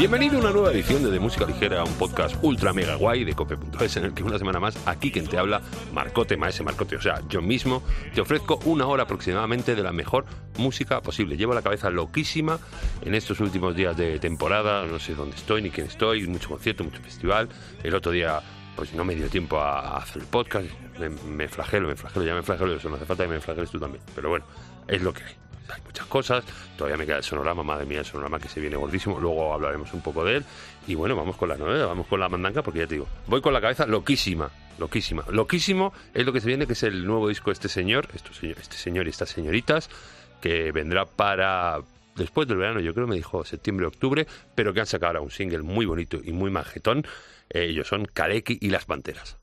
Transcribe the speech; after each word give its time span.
Bienvenido 0.00 0.38
a 0.38 0.40
una 0.40 0.50
nueva 0.50 0.72
edición 0.72 1.04
de, 1.04 1.10
de 1.10 1.20
Música 1.20 1.44
Ligera, 1.44 1.84
un 1.84 1.92
podcast 1.92 2.34
ultra 2.40 2.72
mega 2.72 2.94
guay 2.94 3.22
de 3.22 3.34
cope.es 3.34 3.98
en 3.98 4.04
el 4.06 4.14
que 4.14 4.22
una 4.22 4.38
semana 4.38 4.58
más 4.58 4.74
aquí 4.86 5.12
quien 5.12 5.26
te 5.26 5.36
habla, 5.36 5.60
Marcote 5.92 6.38
Maese 6.38 6.62
Marcote, 6.62 6.96
o 6.96 7.02
sea, 7.02 7.20
yo 7.28 7.42
mismo 7.42 7.82
te 8.14 8.22
ofrezco 8.22 8.58
una 8.64 8.86
hora 8.86 9.02
aproximadamente 9.02 9.74
de 9.74 9.82
la 9.82 9.92
mejor 9.92 10.24
música 10.56 11.02
posible. 11.02 11.36
Llevo 11.36 11.52
la 11.52 11.60
cabeza 11.60 11.90
loquísima 11.90 12.58
en 13.02 13.14
estos 13.14 13.40
últimos 13.40 13.76
días 13.76 13.94
de 13.94 14.18
temporada, 14.18 14.86
no 14.86 14.98
sé 14.98 15.14
dónde 15.14 15.36
estoy 15.36 15.60
ni 15.60 15.70
quién 15.70 15.88
estoy, 15.88 16.26
mucho 16.26 16.48
concierto, 16.48 16.82
mucho 16.82 17.02
festival. 17.02 17.50
El 17.82 17.94
otro 17.94 18.10
día 18.10 18.40
pues 18.76 18.94
no 18.94 19.04
me 19.04 19.14
dio 19.14 19.28
tiempo 19.28 19.60
a, 19.60 19.98
hacer 19.98 20.22
el 20.22 20.28
podcast, 20.28 20.66
me, 21.26 21.46
flagelo, 21.46 21.88
me 21.88 21.96
flagelo, 21.96 22.24
ya 22.24 22.34
me 22.34 22.42
flagelo, 22.42 22.74
eso 22.74 22.88
no 22.88 22.96
hace 22.96 23.04
falta 23.04 23.24
que 23.24 23.32
me 23.32 23.40
flageles 23.40 23.70
tú 23.70 23.78
también, 23.78 24.02
pero 24.14 24.30
bueno, 24.30 24.46
es 24.88 25.02
lo 25.02 25.12
que 25.12 25.24
hay 25.24 25.49
hay 25.74 25.80
muchas 25.82 26.06
cosas, 26.06 26.44
todavía 26.76 26.96
me 26.96 27.06
queda 27.06 27.18
el 27.18 27.24
sonorama, 27.24 27.62
madre 27.62 27.86
mía, 27.86 28.00
el 28.00 28.04
sonorama 28.04 28.38
que 28.38 28.48
se 28.48 28.60
viene 28.60 28.76
gordísimo, 28.76 29.18
luego 29.20 29.52
hablaremos 29.52 29.92
un 29.92 30.00
poco 30.00 30.24
de 30.24 30.36
él, 30.36 30.44
y 30.86 30.94
bueno, 30.94 31.16
vamos 31.16 31.36
con 31.36 31.48
la 31.48 31.56
novedad, 31.56 31.86
vamos 31.86 32.06
con 32.06 32.20
la 32.20 32.28
mandanca, 32.28 32.62
porque 32.62 32.80
ya 32.80 32.86
te 32.86 32.94
digo, 32.94 33.06
voy 33.26 33.40
con 33.40 33.52
la 33.52 33.60
cabeza 33.60 33.86
loquísima, 33.86 34.50
loquísima, 34.78 35.24
loquísimo 35.30 35.92
es 36.14 36.24
lo 36.24 36.32
que 36.32 36.40
se 36.40 36.48
viene, 36.48 36.66
que 36.66 36.72
es 36.74 36.82
el 36.82 37.06
nuevo 37.06 37.28
disco 37.28 37.50
de 37.50 37.54
este 37.54 37.68
señor, 37.68 38.08
este 38.12 38.76
señor 38.76 39.06
y 39.06 39.10
estas 39.10 39.30
señoritas, 39.30 39.88
que 40.40 40.72
vendrá 40.72 41.04
para 41.04 41.80
después 42.16 42.48
del 42.48 42.58
verano, 42.58 42.80
yo 42.80 42.94
creo 42.94 43.06
me 43.06 43.16
dijo 43.16 43.44
septiembre, 43.44 43.86
octubre, 43.86 44.26
pero 44.54 44.72
que 44.72 44.80
han 44.80 44.86
sacado 44.86 45.08
ahora 45.08 45.20
un 45.20 45.30
single 45.30 45.62
muy 45.62 45.86
bonito 45.86 46.18
y 46.22 46.32
muy 46.32 46.50
majetón, 46.50 47.06
eh, 47.48 47.64
ellos 47.64 47.88
son 47.88 48.04
Kaleki 48.04 48.58
y 48.60 48.70
las 48.70 48.84
Panteras. 48.84 49.36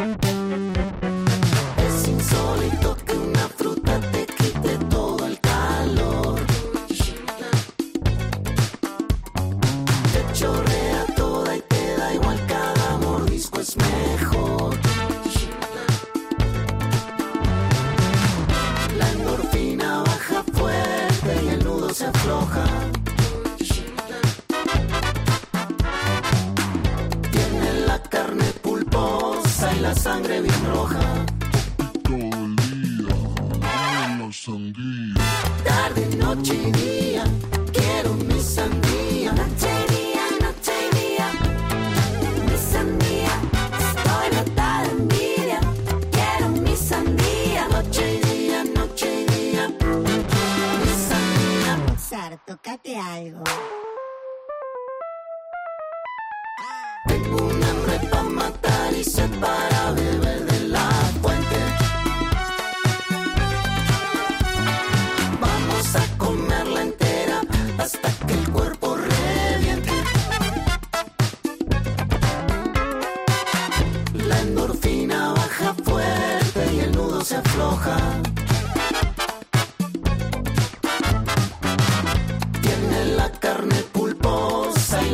Es 0.00 0.39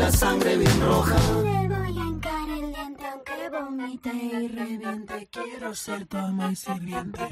la 0.07 0.13
sangre 0.13 0.57
bien 0.57 0.81
roja. 0.83 1.17
Le 1.43 1.69
voy 1.69 1.99
a 1.99 2.05
hincar 2.11 2.49
el 2.49 2.73
diente 2.73 3.05
aunque 3.13 3.51
vomite 3.51 4.11
y 4.15 4.49
reviente. 4.49 5.29
Quiero 5.33 5.75
ser 5.75 6.07
tu 6.07 6.17
ama 6.17 6.53
y 6.53 6.57
sirviente. 6.57 7.23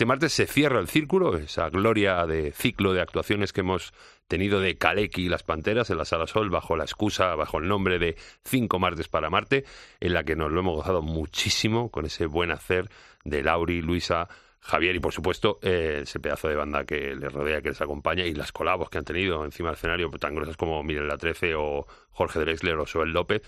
Este 0.00 0.06
martes 0.06 0.32
se 0.32 0.46
cierra 0.46 0.80
el 0.80 0.88
círculo, 0.88 1.36
esa 1.36 1.68
gloria 1.68 2.24
de 2.24 2.52
ciclo 2.52 2.94
de 2.94 3.02
actuaciones 3.02 3.52
que 3.52 3.60
hemos 3.60 3.92
tenido 4.28 4.58
de 4.58 4.78
Kaleki 4.78 5.26
y 5.26 5.28
las 5.28 5.42
Panteras 5.42 5.90
en 5.90 5.98
la 5.98 6.06
Sala 6.06 6.26
Sol 6.26 6.48
bajo 6.48 6.74
la 6.74 6.84
excusa, 6.84 7.34
bajo 7.34 7.58
el 7.58 7.68
nombre 7.68 7.98
de 7.98 8.16
Cinco 8.42 8.78
Martes 8.78 9.08
para 9.08 9.28
Marte, 9.28 9.66
en 10.00 10.14
la 10.14 10.24
que 10.24 10.36
nos 10.36 10.50
lo 10.52 10.60
hemos 10.60 10.76
gozado 10.76 11.02
muchísimo 11.02 11.90
con 11.90 12.06
ese 12.06 12.24
buen 12.24 12.50
hacer 12.50 12.88
de 13.24 13.42
Lauri, 13.42 13.82
Luisa, 13.82 14.26
Javier 14.60 14.96
y 14.96 15.00
por 15.00 15.12
supuesto 15.12 15.58
eh, 15.60 15.98
ese 16.04 16.18
pedazo 16.18 16.48
de 16.48 16.56
banda 16.56 16.86
que 16.86 17.14
les 17.14 17.30
rodea, 17.30 17.60
que 17.60 17.68
les 17.68 17.82
acompaña 17.82 18.24
y 18.24 18.32
las 18.32 18.52
colabos 18.52 18.88
que 18.88 18.96
han 18.96 19.04
tenido 19.04 19.44
encima 19.44 19.68
del 19.68 19.76
escenario 19.76 20.08
tan 20.12 20.34
gruesas 20.34 20.56
como 20.56 20.82
Miren 20.82 21.08
la 21.08 21.18
Trece 21.18 21.54
o 21.54 21.86
Jorge 22.12 22.40
Drexler 22.40 22.78
o 22.78 22.86
Soel 22.86 23.10
López 23.10 23.42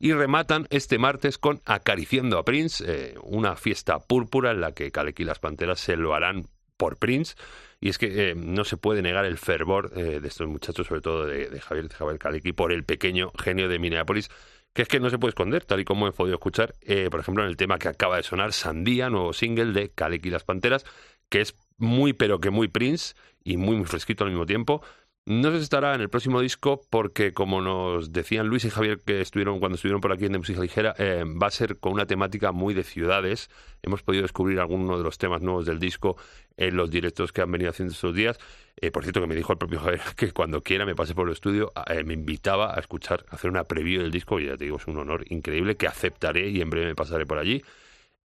y 0.00 0.14
rematan 0.14 0.66
este 0.70 0.98
martes 0.98 1.36
con 1.36 1.60
Acariciando 1.66 2.38
a 2.38 2.44
Prince, 2.44 2.82
eh, 2.86 3.14
una 3.22 3.54
fiesta 3.54 3.98
púrpura 3.98 4.50
en 4.50 4.62
la 4.62 4.72
que 4.72 4.90
Kaleki 4.90 5.22
y 5.22 5.26
las 5.26 5.38
Panteras 5.38 5.78
se 5.78 5.96
lo 5.96 6.14
harán 6.14 6.46
por 6.78 6.96
Prince. 6.96 7.36
Y 7.80 7.90
es 7.90 7.98
que 7.98 8.30
eh, 8.30 8.34
no 8.34 8.64
se 8.64 8.78
puede 8.78 9.02
negar 9.02 9.26
el 9.26 9.36
fervor 9.36 9.92
eh, 9.94 10.20
de 10.20 10.26
estos 10.26 10.48
muchachos, 10.48 10.86
sobre 10.86 11.02
todo 11.02 11.26
de, 11.26 11.50
de 11.50 11.60
Javier, 11.60 11.90
Javier 11.90 12.18
Kaleki, 12.18 12.52
por 12.52 12.72
el 12.72 12.84
pequeño 12.84 13.30
genio 13.38 13.68
de 13.68 13.78
Minneapolis, 13.78 14.30
que 14.72 14.82
es 14.82 14.88
que 14.88 15.00
no 15.00 15.10
se 15.10 15.18
puede 15.18 15.30
esconder, 15.30 15.66
tal 15.66 15.80
y 15.80 15.84
como 15.84 16.08
he 16.08 16.12
podido 16.12 16.36
escuchar, 16.36 16.74
por 17.10 17.20
ejemplo, 17.20 17.42
en 17.42 17.50
el 17.50 17.56
tema 17.56 17.78
que 17.78 17.88
acaba 17.88 18.16
de 18.16 18.22
sonar, 18.22 18.52
Sandía, 18.52 19.10
nuevo 19.10 19.32
single 19.32 19.72
de 19.72 19.90
Kaleki 19.90 20.28
y 20.28 20.30
las 20.30 20.44
Panteras, 20.44 20.86
que 21.28 21.40
es 21.40 21.54
muy 21.76 22.12
pero 22.12 22.40
que 22.40 22.50
muy 22.50 22.68
Prince 22.68 23.14
y 23.42 23.56
muy 23.56 23.76
muy 23.76 23.86
fresquito 23.86 24.24
al 24.24 24.30
mismo 24.30 24.46
tiempo. 24.46 24.82
No 25.26 25.50
sé 25.50 25.58
si 25.58 25.64
estará 25.64 25.94
en 25.94 26.00
el 26.00 26.08
próximo 26.08 26.40
disco 26.40 26.80
porque, 26.88 27.32
como 27.32 27.60
nos 27.60 28.10
decían 28.12 28.48
Luis 28.48 28.64
y 28.64 28.70
Javier 28.70 29.00
que 29.04 29.20
estuvieron 29.20 29.60
cuando 29.60 29.76
estuvieron 29.76 30.00
por 30.00 30.12
aquí 30.12 30.24
en 30.24 30.32
De 30.32 30.38
Música 30.38 30.60
Ligera, 30.60 30.94
eh, 30.98 31.24
va 31.24 31.46
a 31.46 31.50
ser 31.50 31.78
con 31.78 31.92
una 31.92 32.06
temática 32.06 32.52
muy 32.52 32.72
de 32.72 32.82
ciudades. 32.82 33.50
Hemos 33.82 34.02
podido 34.02 34.22
descubrir 34.22 34.58
algunos 34.58 34.96
de 34.98 35.04
los 35.04 35.18
temas 35.18 35.42
nuevos 35.42 35.66
del 35.66 35.78
disco 35.78 36.16
en 36.56 36.74
los 36.74 36.90
directos 36.90 37.32
que 37.32 37.42
han 37.42 37.52
venido 37.52 37.70
haciendo 37.70 37.92
estos 37.92 38.14
días. 38.14 38.38
Eh, 38.76 38.90
por 38.90 39.02
cierto, 39.04 39.20
que 39.20 39.26
me 39.26 39.36
dijo 39.36 39.52
el 39.52 39.58
propio 39.58 39.78
Javier 39.78 40.00
que 40.16 40.32
cuando 40.32 40.62
quiera 40.62 40.86
me 40.86 40.96
pase 40.96 41.14
por 41.14 41.28
el 41.28 41.34
estudio, 41.34 41.70
eh, 41.86 42.02
me 42.02 42.14
invitaba 42.14 42.74
a 42.74 42.80
escuchar, 42.80 43.24
a 43.28 43.36
hacer 43.36 43.50
una 43.50 43.64
preview 43.64 44.00
del 44.00 44.10
disco 44.10 44.40
y 44.40 44.46
ya 44.46 44.56
te 44.56 44.64
digo, 44.64 44.78
es 44.78 44.86
un 44.86 44.96
honor 44.96 45.24
increíble 45.28 45.76
que 45.76 45.86
aceptaré 45.86 46.48
y 46.48 46.62
en 46.62 46.70
breve 46.70 46.86
me 46.86 46.94
pasaré 46.94 47.26
por 47.26 47.38
allí. 47.38 47.62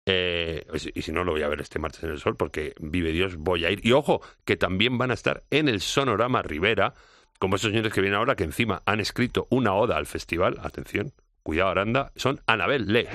Eh, 0.05 0.65
y 0.93 1.01
si 1.01 1.11
no, 1.11 1.23
lo 1.23 1.31
voy 1.31 1.41
a 1.41 1.47
ver 1.47 1.61
este 1.61 1.79
martes 1.79 2.03
en 2.03 2.11
el 2.11 2.19
sol 2.19 2.35
porque 2.35 2.73
vive 2.79 3.11
Dios, 3.11 3.37
voy 3.37 3.65
a 3.65 3.71
ir. 3.71 3.85
Y 3.85 3.91
ojo, 3.91 4.21
que 4.43 4.55
también 4.55 4.97
van 4.97 5.11
a 5.11 5.15
estar 5.15 5.43
en 5.49 5.67
el 5.67 5.81
Sonorama 5.81 6.41
Rivera, 6.41 6.93
como 7.39 7.55
esos 7.55 7.71
señores 7.71 7.91
que 7.91 8.01
vienen 8.01 8.19
ahora, 8.19 8.35
que 8.35 8.43
encima 8.43 8.81
han 8.85 8.99
escrito 8.99 9.47
una 9.49 9.73
oda 9.73 9.97
al 9.97 10.05
festival. 10.05 10.57
Atención, 10.61 11.13
cuidado, 11.43 11.71
Aranda, 11.71 12.11
son 12.15 12.39
Anabel 12.45 12.85
Le. 12.87 13.07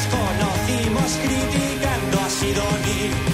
nos 0.00 0.06
conocimos 0.06 1.18
criticando 1.22 2.20
a 2.20 2.30
Sidoní. 2.30 3.29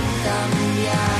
Han 0.00 1.19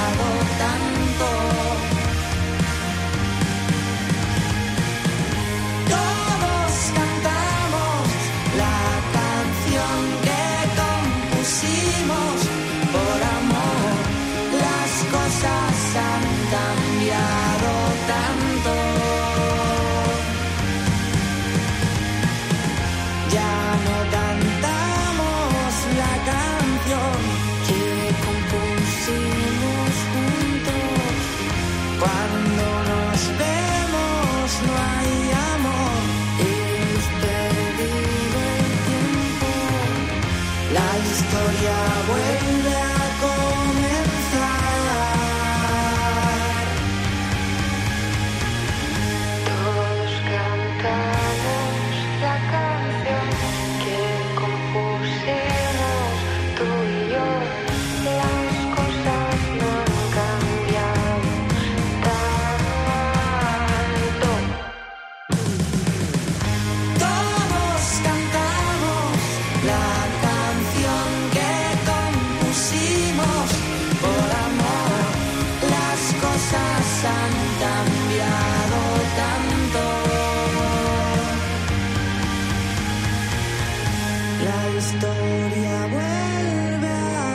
historia 84.81 85.87
vuelve 85.93 86.89
a. 86.89 87.31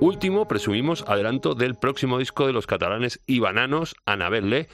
Último, 0.00 0.48
presumimos, 0.48 1.04
adelanto 1.06 1.54
del 1.54 1.74
próximo 1.74 2.18
disco 2.18 2.46
de 2.46 2.54
los 2.54 2.66
catalanes 2.66 3.20
y 3.26 3.38
bananos, 3.38 3.94
Anabelle, 4.06 4.68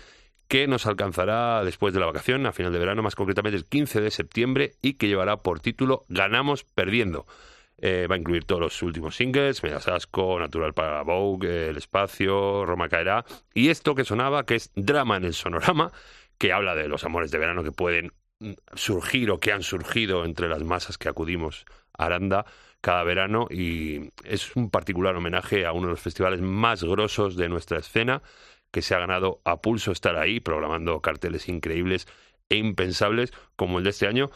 que 0.48 0.68
nos 0.68 0.86
alcanzará 0.86 1.64
después 1.64 1.92
de 1.94 2.00
la 2.00 2.06
vacación, 2.06 2.46
a 2.46 2.52
final 2.52 2.72
de 2.72 2.78
verano, 2.78 3.02
más 3.02 3.16
concretamente 3.16 3.56
el 3.56 3.64
15 3.64 4.00
de 4.00 4.10
septiembre, 4.12 4.72
y 4.82 4.94
que 4.94 5.08
llevará 5.08 5.38
por 5.38 5.58
título 5.58 6.02
Ganamos 6.08 6.62
Perdiendo. 6.62 7.26
Eh, 7.78 8.06
va 8.10 8.14
a 8.14 8.18
incluir 8.18 8.44
todos 8.44 8.60
los 8.60 8.82
últimos 8.82 9.16
singles, 9.16 9.62
Medias 9.62 9.86
Asco, 9.86 10.38
Natural 10.38 10.72
para 10.72 11.02
Vogue, 11.02 11.48
eh, 11.48 11.68
El 11.68 11.76
Espacio, 11.76 12.64
Roma 12.64 12.88
Caerá, 12.88 13.24
y 13.52 13.68
esto 13.68 13.94
que 13.94 14.04
sonaba, 14.04 14.46
que 14.46 14.54
es 14.54 14.70
Drama 14.74 15.18
en 15.18 15.24
el 15.24 15.34
Sonorama, 15.34 15.92
que 16.38 16.52
habla 16.52 16.74
de 16.74 16.88
los 16.88 17.04
amores 17.04 17.30
de 17.30 17.38
verano 17.38 17.62
que 17.62 17.72
pueden 17.72 18.12
mm, 18.40 18.52
surgir 18.74 19.30
o 19.30 19.38
que 19.38 19.52
han 19.52 19.62
surgido 19.62 20.24
entre 20.24 20.48
las 20.48 20.62
masas 20.64 20.96
que 20.96 21.08
acudimos 21.10 21.66
a 21.98 22.06
Aranda 22.06 22.46
cada 22.80 23.02
verano 23.04 23.46
y 23.50 24.10
es 24.24 24.54
un 24.54 24.70
particular 24.70 25.16
homenaje 25.16 25.66
a 25.66 25.72
uno 25.72 25.88
de 25.88 25.92
los 25.92 26.00
festivales 26.00 26.40
más 26.40 26.84
grosos 26.84 27.36
de 27.36 27.48
nuestra 27.48 27.78
escena 27.78 28.22
que 28.70 28.82
se 28.82 28.94
ha 28.94 28.98
ganado 28.98 29.40
a 29.44 29.60
pulso 29.60 29.92
estar 29.92 30.16
ahí 30.16 30.40
programando 30.40 31.00
carteles 31.00 31.48
increíbles 31.48 32.06
e 32.48 32.56
impensables 32.56 33.32
como 33.56 33.78
el 33.78 33.84
de 33.84 33.90
este 33.90 34.06
año 34.06 34.30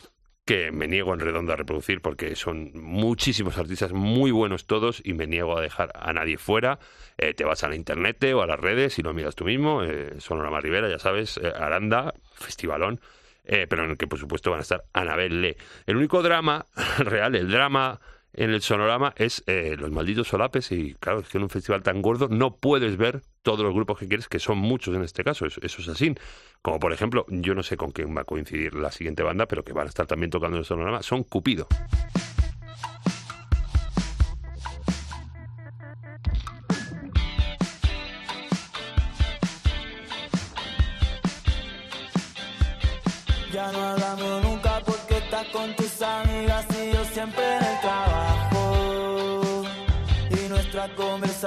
que 0.50 0.72
me 0.72 0.88
niego 0.88 1.14
en 1.14 1.20
redondo 1.20 1.52
a 1.52 1.56
reproducir 1.56 2.00
porque 2.00 2.34
son 2.34 2.72
muchísimos 2.74 3.56
artistas 3.56 3.92
muy 3.92 4.32
buenos 4.32 4.66
todos 4.66 5.00
y 5.04 5.14
me 5.14 5.28
niego 5.28 5.56
a 5.56 5.60
dejar 5.60 5.92
a 5.94 6.12
nadie 6.12 6.38
fuera. 6.38 6.80
Eh, 7.18 7.34
te 7.34 7.44
vas 7.44 7.62
a 7.62 7.68
la 7.68 7.76
internet 7.76 8.24
o 8.34 8.42
a 8.42 8.48
las 8.48 8.58
redes 8.58 8.98
y 8.98 9.02
lo 9.02 9.14
miras 9.14 9.36
tú 9.36 9.44
mismo. 9.44 9.84
Eh, 9.84 10.16
Sonorama 10.18 10.58
Rivera, 10.58 10.88
ya 10.88 10.98
sabes, 10.98 11.36
eh, 11.36 11.52
Aranda, 11.56 12.14
festivalón, 12.34 13.00
eh, 13.44 13.68
pero 13.70 13.84
en 13.84 13.90
el 13.90 13.96
que 13.96 14.08
por 14.08 14.18
supuesto 14.18 14.50
van 14.50 14.58
a 14.58 14.62
estar 14.62 14.82
Anabel 14.92 15.40
Le. 15.40 15.56
El 15.86 15.96
único 15.98 16.20
drama 16.20 16.66
real, 16.98 17.36
el 17.36 17.48
drama 17.48 18.00
en 18.32 18.50
el 18.50 18.62
sonorama 18.62 19.12
es 19.16 19.42
eh, 19.46 19.76
los 19.78 19.90
malditos 19.90 20.28
solapes 20.28 20.70
y 20.72 20.94
claro, 20.94 21.20
es 21.20 21.28
que 21.28 21.38
en 21.38 21.44
un 21.44 21.50
festival 21.50 21.82
tan 21.82 22.00
gordo 22.02 22.28
no 22.28 22.56
puedes 22.56 22.96
ver 22.96 23.22
todos 23.42 23.60
los 23.60 23.74
grupos 23.74 23.98
que 23.98 24.08
quieres, 24.08 24.28
que 24.28 24.38
son 24.38 24.58
muchos 24.58 24.94
en 24.94 25.02
este 25.02 25.24
caso, 25.24 25.46
eso, 25.46 25.60
eso 25.62 25.82
es 25.82 25.88
así. 25.88 26.14
Como 26.62 26.78
por 26.78 26.92
ejemplo, 26.92 27.26
yo 27.28 27.54
no 27.54 27.62
sé 27.62 27.76
con 27.76 27.90
quién 27.90 28.16
va 28.16 28.22
a 28.22 28.24
coincidir 28.24 28.74
la 28.74 28.92
siguiente 28.92 29.22
banda, 29.22 29.46
pero 29.46 29.64
que 29.64 29.72
van 29.72 29.86
a 29.86 29.88
estar 29.88 30.06
también 30.06 30.30
tocando 30.30 30.56
en 30.56 30.60
el 30.60 30.66
sonorama, 30.66 31.02
son 31.02 31.24
Cupido. 31.24 31.66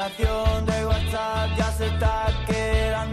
Conversación 0.04 0.66
de 0.66 0.86
WhatsApp 0.86 1.58
ya 1.58 1.72
se 1.72 1.88
está 1.88 2.28
quedando 2.46 3.13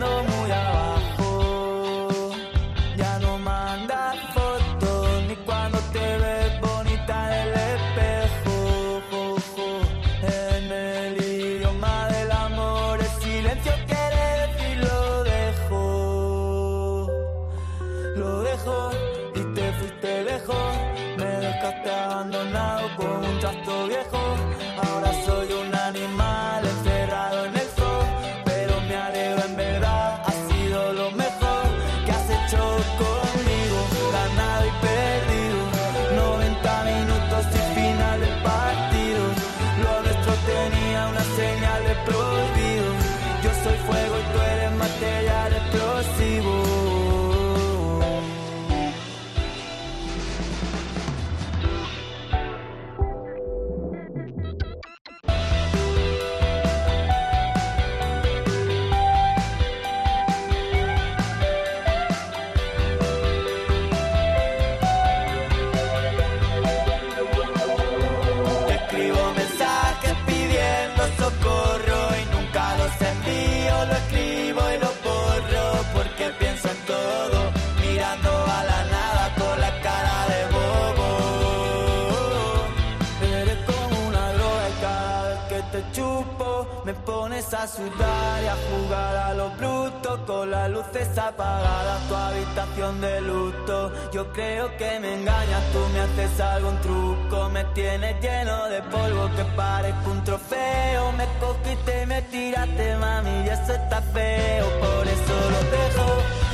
sudar 87.71 88.43
y 88.43 88.47
a 88.47 88.57
jugar 88.69 89.17
a 89.17 89.35
lo 89.35 89.51
bruto 89.51 90.25
con 90.27 90.51
las 90.51 90.69
luces 90.71 91.17
apagadas, 91.17 92.09
tu 92.09 92.15
habitación 92.15 93.01
de 93.01 93.21
luto. 93.21 93.93
Yo 94.13 94.33
creo 94.33 94.77
que 94.77 94.99
me 95.01 95.15
engañas, 95.15 95.63
tú 95.73 95.79
me 95.93 96.01
haces 96.01 96.41
algún 96.41 96.77
truco, 96.81 97.49
me 97.51 97.65
tienes 97.77 98.21
lleno 98.21 98.69
de 98.69 98.83
polvo 98.83 99.31
que 99.37 99.45
parezco 99.57 100.11
un 100.11 100.25
trofeo. 100.25 101.13
Me 101.13 101.27
cogiste 101.39 102.03
y 102.03 102.07
me 102.07 102.23
tiraste, 102.23 102.97
mami, 102.97 103.45
y 103.45 103.49
eso 103.49 103.73
está 103.73 104.03
feo, 104.03 104.67
por 104.81 105.07
eso 105.07 105.35
lo 105.55 105.61
dejo 105.77 106.09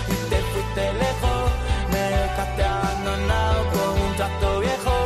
y 0.09 0.31
te 0.31 0.39
fuiste 0.51 0.93
lejos. 1.05 1.51
Me 1.93 2.05
dejaste 2.19 2.65
abandonado 2.65 3.59
con 3.75 4.03
un 4.07 4.17
tracto 4.17 4.61
viejo. 4.61 4.97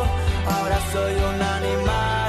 Ahora 0.48 0.78
soy 0.92 1.14
un 1.14 1.42
animal 1.42 2.19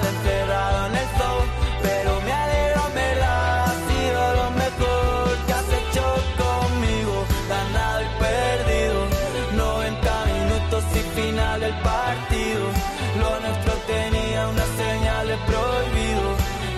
partido. 12.12 12.66
Lo 13.20 13.40
nuestro 13.40 13.74
tenía 13.88 14.48
una 14.48 14.66
señal 14.66 15.28
de 15.28 15.38
prohibido. 15.50 16.30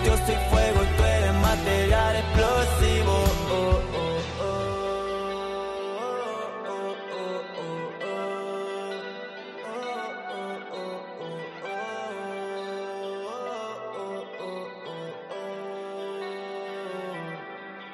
Yo 0.04 0.16
soy 0.24 0.36
fuego 0.50 0.78
y 0.84 0.86
tú 0.96 1.02
eres 1.04 1.34
material 1.34 2.16
explosivo. 2.16 3.14
Oh, 3.50 3.80
oh, 3.98 4.54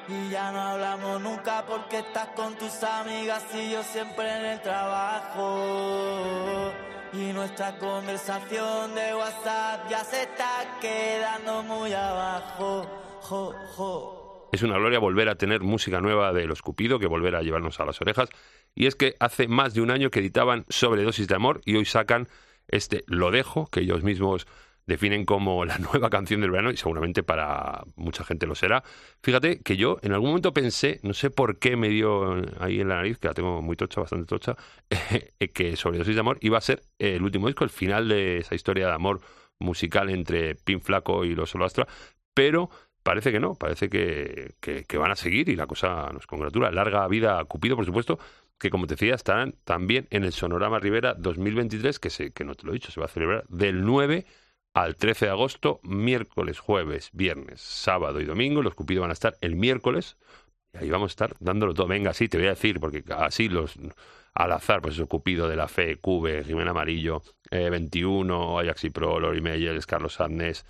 Y 0.07 0.29
ya 0.29 0.51
no 0.51 0.59
hablamos 0.61 1.21
nunca 1.21 1.63
porque 1.65 1.99
estás 1.99 2.27
con 2.35 2.55
tus 2.55 2.83
amigas 2.83 3.43
y 3.53 3.71
yo 3.71 3.81
siempre 3.83 4.29
en 4.37 4.45
el 4.45 4.61
trabajo. 4.61 6.01
Y 7.13 7.33
nuestra 7.33 7.77
conversación 7.77 8.95
de 8.95 9.13
WhatsApp 9.13 9.89
ya 9.89 10.03
se 10.03 10.23
está 10.23 10.77
quedando 10.79 11.61
muy 11.63 11.91
abajo. 11.91 12.87
Jo, 13.21 13.53
jo. 13.75 14.49
Es 14.53 14.63
una 14.63 14.77
gloria 14.77 14.99
volver 14.99 15.27
a 15.27 15.35
tener 15.35 15.61
música 15.61 15.99
nueva 15.99 16.31
de 16.31 16.45
Los 16.45 16.61
Cupido, 16.61 16.99
que 16.99 17.07
volver 17.07 17.35
a 17.35 17.41
llevarnos 17.41 17.79
a 17.79 17.85
las 17.85 17.99
orejas. 18.01 18.29
Y 18.75 18.85
es 18.87 18.95
que 18.95 19.15
hace 19.19 19.47
más 19.47 19.73
de 19.73 19.81
un 19.81 19.91
año 19.91 20.09
que 20.09 20.19
editaban 20.19 20.65
Sobredosis 20.69 21.27
de 21.27 21.35
Amor 21.35 21.61
y 21.65 21.75
hoy 21.75 21.85
sacan 21.85 22.29
este 22.67 23.03
Lo 23.07 23.31
Dejo, 23.31 23.67
que 23.67 23.81
ellos 23.81 24.03
mismos 24.03 24.47
definen 24.87 25.25
como 25.25 25.65
la 25.65 25.77
nueva 25.93 26.09
canción 26.09 26.41
del 26.41 26.51
verano 26.51 26.71
y 26.71 26.77
seguramente 26.77 27.23
para 27.23 27.83
mucha 27.95 28.23
gente 28.23 28.47
lo 28.47 28.55
será. 28.55 28.83
Fíjate 29.21 29.59
que 29.61 29.77
yo 29.77 29.97
en 30.01 30.13
algún 30.13 30.29
momento 30.29 30.53
pensé, 30.53 30.99
no 31.03 31.13
sé 31.13 31.29
por 31.29 31.59
qué 31.59 31.75
me 31.75 31.89
dio 31.89 32.41
ahí 32.59 32.81
en 32.81 32.89
la 32.89 32.95
nariz, 32.95 33.17
que 33.17 33.27
la 33.27 33.33
tengo 33.33 33.61
muy 33.61 33.75
tocha, 33.75 34.01
bastante 34.01 34.25
tocha, 34.25 34.55
que 35.53 35.75
Sobredosis 35.75 36.15
de 36.15 36.19
Amor 36.21 36.37
iba 36.41 36.57
a 36.57 36.61
ser 36.61 36.81
el 36.99 37.21
último 37.21 37.47
disco, 37.47 37.63
el 37.63 37.69
final 37.69 38.07
de 38.07 38.37
esa 38.37 38.55
historia 38.55 38.87
de 38.87 38.93
amor 38.93 39.21
musical 39.59 40.09
entre 40.09 40.55
Pin 40.55 40.81
Flaco 40.81 41.23
y 41.23 41.35
los 41.35 41.51
Solostra, 41.51 41.87
pero 42.33 42.69
parece 43.03 43.31
que 43.31 43.39
no, 43.39 43.55
parece 43.55 43.89
que, 43.89 44.55
que, 44.59 44.83
que 44.85 44.97
van 44.97 45.11
a 45.11 45.15
seguir 45.15 45.49
y 45.49 45.55
la 45.55 45.67
cosa 45.67 46.09
nos 46.13 46.27
congratula. 46.27 46.71
Larga 46.71 47.07
vida 47.07 47.39
a 47.39 47.45
Cupido, 47.45 47.75
por 47.75 47.85
supuesto, 47.85 48.19
que 48.61 48.69
como 48.69 48.87
te 48.87 48.93
decía, 48.93 49.15
estarán 49.15 49.55
también 49.63 50.07
en 50.11 50.23
el 50.23 50.33
Sonorama 50.33 50.79
Rivera 50.79 51.15
2023, 51.15 51.99
que, 51.99 52.09
se, 52.09 52.31
que 52.31 52.43
no 52.43 52.55
te 52.55 52.65
lo 52.65 52.71
he 52.71 52.75
dicho, 52.75 52.91
se 52.91 52.99
va 52.99 53.07
a 53.07 53.09
celebrar 53.09 53.43
del 53.49 53.83
9 53.83 54.25
al 54.73 54.95
13 54.95 55.25
de 55.25 55.31
agosto, 55.31 55.79
miércoles, 55.83 56.59
jueves, 56.59 57.09
viernes, 57.13 57.61
sábado 57.61 58.21
y 58.21 58.25
domingo. 58.25 58.61
Los 58.61 58.75
Cupido 58.75 59.01
van 59.01 59.11
a 59.11 59.13
estar 59.13 59.35
el 59.41 59.55
miércoles 59.55 60.17
y 60.73 60.77
ahí 60.77 60.89
vamos 60.89 61.11
a 61.11 61.13
estar 61.13 61.35
dándolo 61.39 61.73
todo. 61.73 61.87
Venga, 61.87 62.13
sí, 62.13 62.29
te 62.29 62.37
voy 62.37 62.47
a 62.47 62.51
decir, 62.51 62.79
porque 62.79 63.03
así 63.09 63.49
los 63.49 63.77
al 64.33 64.51
azar, 64.53 64.81
pues 64.81 64.95
eso, 64.95 65.07
Cupido 65.07 65.49
de 65.49 65.55
la 65.55 65.67
Fe, 65.67 65.97
Cube, 65.97 66.43
Jimena 66.45 66.71
Amarillo, 66.71 67.21
eh, 67.49 67.69
21, 67.69 68.59
Ajax 68.59 68.85
y 68.85 68.89
Pro, 68.89 69.19
Lori 69.19 69.41
Meyers, 69.41 69.85
Carlos 69.85 70.13
Sadness, 70.13 70.65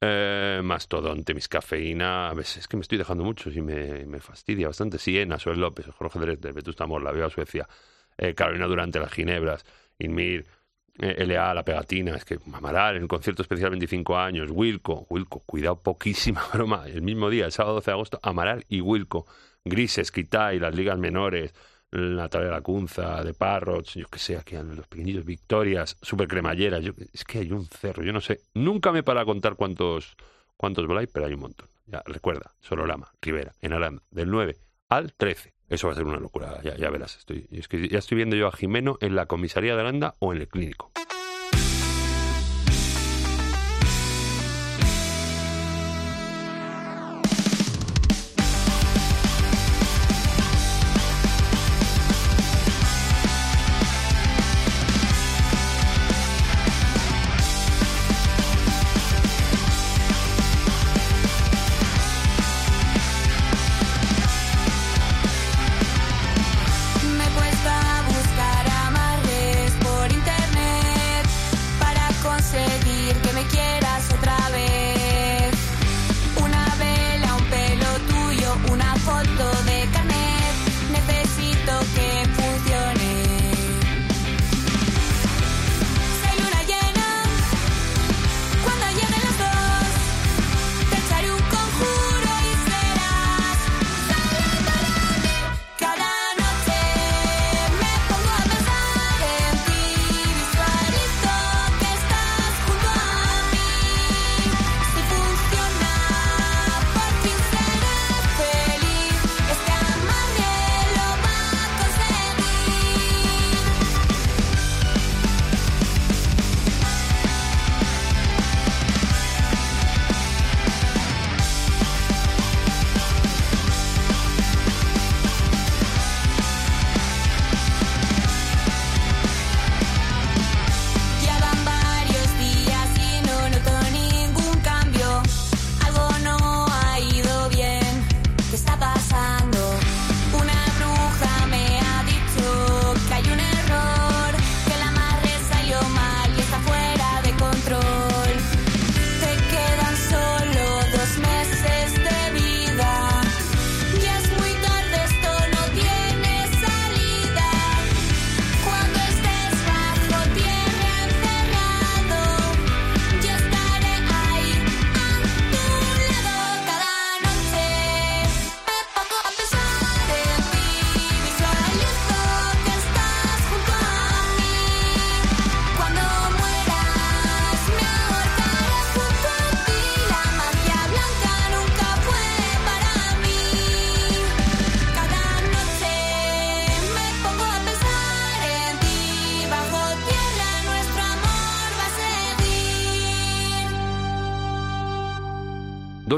eh, 0.00 0.60
Mastodonte, 0.62 1.34
Mis 1.34 1.48
Cafeína. 1.48 2.30
A 2.30 2.34
veces 2.34 2.58
es 2.58 2.68
que 2.68 2.76
me 2.76 2.82
estoy 2.82 2.98
dejando 2.98 3.24
muchos 3.24 3.56
y 3.56 3.62
me, 3.62 4.06
me 4.06 4.20
fastidia 4.20 4.68
bastante. 4.68 4.98
Siena, 4.98 5.38
Soel 5.38 5.60
López, 5.60 5.86
Jorge 5.86 6.18
Dresde, 6.20 6.52
Vetusta 6.52 6.84
Amor, 6.84 7.02
La 7.02 7.12
Veo 7.12 7.26
a 7.26 7.30
Suecia, 7.30 7.68
eh, 8.16 8.34
Carolina 8.34 8.66
Durante, 8.66 9.00
Las 9.00 9.12
Ginebras, 9.12 9.64
Inmir, 9.98 10.46
LA, 10.98 11.54
La 11.54 11.64
Pegatina, 11.64 12.16
es 12.16 12.24
que 12.24 12.38
Amaral, 12.52 12.96
en 12.96 13.08
concierto 13.08 13.42
especial 13.42 13.70
25 13.70 14.16
años, 14.16 14.50
Wilco, 14.50 15.06
Wilco, 15.08 15.40
cuidado, 15.40 15.76
poquísima 15.76 16.42
broma, 16.52 16.84
el 16.86 17.02
mismo 17.02 17.30
día, 17.30 17.46
el 17.46 17.52
sábado 17.52 17.76
12 17.76 17.90
de 17.90 17.92
agosto, 17.92 18.20
Amaral 18.22 18.64
y 18.68 18.80
Wilco, 18.80 19.26
Grises, 19.64 20.12
Kitay, 20.12 20.58
las 20.58 20.74
ligas 20.74 20.98
menores, 20.98 21.54
Natalia 21.90 22.50
Lacunza, 22.50 23.22
de 23.22 23.34
Parrots, 23.34 23.94
yo 23.94 24.06
que 24.08 24.18
sé, 24.18 24.36
aquí 24.36 24.56
los 24.56 24.86
pequeñitos 24.86 25.24
Victorias, 25.24 25.96
Super 26.00 26.28
Cremallera, 26.28 26.78
yo, 26.78 26.92
es 27.12 27.24
que 27.24 27.38
hay 27.38 27.52
un 27.52 27.64
cerro, 27.66 28.02
yo 28.02 28.12
no 28.12 28.20
sé, 28.20 28.40
nunca 28.54 28.92
me 28.92 29.02
para 29.02 29.24
contar 29.24 29.56
cuántos 29.56 30.16
cuántos 30.56 30.86
voláis, 30.86 31.10
pero 31.12 31.26
hay 31.26 31.34
un 31.34 31.40
montón. 31.40 31.68
Ya, 31.86 32.02
recuerda, 32.06 32.52
Solorama, 32.60 33.10
Rivera, 33.20 33.52
en 33.60 33.72
Aranda, 33.72 34.02
del 34.10 34.30
9 34.30 34.56
al 34.96 35.14
13. 35.14 35.54
Eso 35.68 35.86
va 35.86 35.94
a 35.94 35.96
ser 35.96 36.04
una 36.04 36.18
locura, 36.18 36.60
ya, 36.62 36.90
verás. 36.90 37.16
Estoy, 37.16 37.48
ya 37.50 37.98
estoy 37.98 38.16
viendo 38.16 38.36
yo 38.36 38.46
a 38.46 38.52
Jimeno 38.52 38.98
en 39.00 39.16
la 39.16 39.26
comisaría 39.26 39.74
de 39.74 39.80
Aranda 39.80 40.14
o 40.18 40.32
en 40.32 40.40
el 40.40 40.48
clínico. 40.48 40.92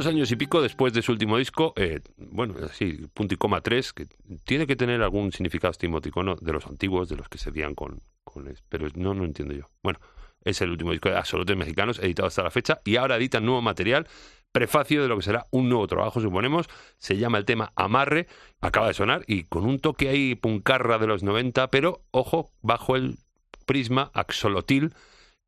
Años 0.07 0.31
y 0.31 0.37
pico 0.37 0.61
después 0.61 0.93
de 0.93 1.03
su 1.03 1.13
último 1.13 1.39
disco, 1.39 1.73
eh, 1.77 2.01
bueno, 2.17 2.55
así, 2.65 3.07
punto 3.15 3.35
y 3.35 3.37
coma 3.37 3.61
tres, 3.61 3.93
que 3.93 4.07
tiene 4.45 4.67
que 4.67 4.77
tener 4.77 5.03
algún 5.03 5.33
significado 5.33 5.71
este 5.71 5.87
emoticono 5.87 6.37
de 6.37 6.53
los 6.53 6.67
antiguos, 6.67 7.09
de 7.09 7.17
los 7.17 7.29
que 7.29 7.39
se 7.39 7.51
dían 7.51 7.75
con, 7.75 8.01
con... 8.25 8.53
Pero 8.69 8.89
no, 8.95 9.15
no 9.15 9.25
entiendo 9.25 9.55
yo. 9.55 9.65
Bueno, 9.83 10.01
es 10.43 10.61
el 10.61 10.71
último 10.71 10.93
disco 10.93 11.09
de 11.09 11.17
Absolutes 11.17 11.57
Mexicanos, 11.57 11.99
editado 11.99 12.29
hasta 12.29 12.43
la 12.43 12.51
fecha, 12.51 12.81
y 12.85 12.97
ahora 12.97 13.17
editan 13.17 13.45
nuevo 13.45 13.63
material, 13.63 14.07
prefacio 14.53 15.03
de 15.03 15.09
lo 15.09 15.17
que 15.17 15.23
será 15.23 15.47
un 15.51 15.69
nuevo 15.69 15.87
trabajo, 15.87 16.21
suponemos. 16.21 16.69
Se 16.99 17.17
llama 17.17 17.39
el 17.39 17.45
tema 17.45 17.73
Amarre, 17.75 18.27
acaba 18.61 18.89
de 18.89 18.95
sonar, 18.95 19.25
y 19.27 19.45
con 19.45 19.65
un 19.65 19.79
toque 19.79 20.09
ahí 20.09 20.35
puncarra 20.35 20.99
de 20.99 21.07
los 21.07 21.23
90, 21.23 21.69
pero, 21.69 22.03
ojo, 22.11 22.51
bajo 22.63 22.97
el 22.97 23.19
prisma 23.67 24.11
axolotil, 24.13 24.93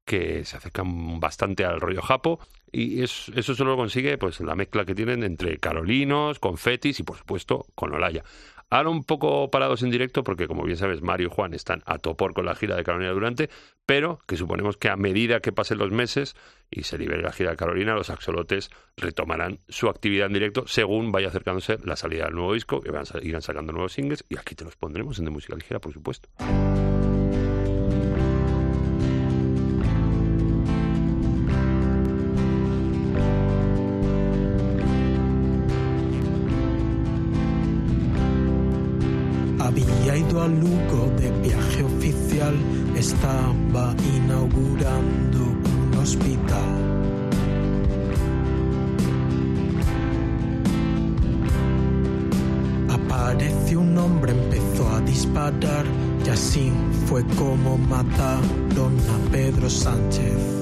que 0.07 0.45
se 0.45 0.57
acercan 0.57 1.21
bastante 1.21 1.65
al 1.65 1.81
rollo 1.81 2.01
japo 2.01 2.39
y 2.73 3.03
es- 3.03 3.31
eso 3.35 3.55
solo 3.55 3.71
lo 3.73 3.77
consigue 3.77 4.19
pues 4.19 4.41
la 4.41 4.55
mezcla 4.55 4.85
que 4.85 4.95
tienen 4.95 5.23
entre 5.23 5.59
carolinos, 5.59 6.39
confetis 6.39 7.01
y 7.01 7.03
por 7.03 7.17
supuesto 7.17 7.67
con 7.75 7.93
Olaya. 7.93 8.23
Ahora 8.69 8.91
un 8.91 9.05
poco 9.05 9.49
parados 9.49 9.85
en 9.85 9.91
directo 9.91 10.25
porque 10.25 10.49
como 10.49 10.65
bien 10.65 10.77
sabes 10.77 11.01
Mario 11.01 11.29
y 11.29 11.31
Juan 11.33 11.55
están 11.55 11.83
a 11.87 11.99
topor 11.99 12.35
con 12.35 12.47
la 12.47 12.57
gira 12.57 12.75
de 12.75 12.83
Carolina 12.83 13.13
Durante, 13.13 13.49
pero 13.87 14.19
que 14.27 14.37
suponemos 14.37 14.77
que 14.77 14.89
a 14.89 14.97
medida 14.97 15.39
que 15.39 15.53
pasen 15.53 15.79
los 15.79 15.93
meses 15.93 16.35
y 16.69 16.83
se 16.83 16.99
libere 16.99 17.23
la 17.23 17.31
gira 17.33 17.51
de 17.53 17.57
Carolina, 17.57 17.95
los 17.95 18.11
axolotes 18.11 18.71
retomarán 18.97 19.61
su 19.69 19.89
actividad 19.89 20.27
en 20.27 20.33
directo 20.33 20.65
según 20.67 21.13
vaya 21.13 21.29
acercándose 21.29 21.79
la 21.85 21.95
salida 21.95 22.25
del 22.25 22.35
nuevo 22.35 22.55
disco, 22.55 22.81
que 22.81 22.91
van 22.91 23.05
irán 23.23 23.43
sacando 23.43 23.73
nuevos 23.73 23.93
singles 23.93 24.25
y 24.29 24.37
aquí 24.37 24.57
te 24.57 24.65
los 24.65 24.75
pondremos 24.75 25.17
en 25.21 25.27
de 25.27 25.31
música 25.31 25.55
ligera, 25.55 25.79
por 25.79 25.93
supuesto. 25.93 26.29
Ido 40.17 40.41
a 40.41 40.49
Lugo 40.49 41.11
de 41.19 41.31
viaje 41.43 41.83
oficial, 41.83 42.55
estaba 42.97 43.95
inaugurando 44.17 45.45
un 45.45 45.99
hospital. 45.99 46.73
Apareció 52.89 53.81
un 53.81 53.99
hombre, 53.99 54.33
empezó 54.33 54.89
a 54.89 55.01
disparar 55.03 55.85
y 56.25 56.31
así 56.31 56.73
fue 57.07 57.23
como 57.37 57.77
mataron 57.77 58.97
a 58.99 59.31
Pedro 59.31 59.69
Sánchez. 59.69 60.56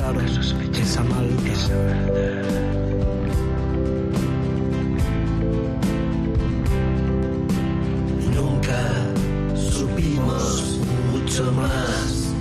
Sospecharon 0.00 0.26
esa 0.76 1.02
maldad. 1.04 1.30
Nunca 8.34 8.80
supimos 9.54 10.80
mucho 11.12 11.52
más 11.52 12.32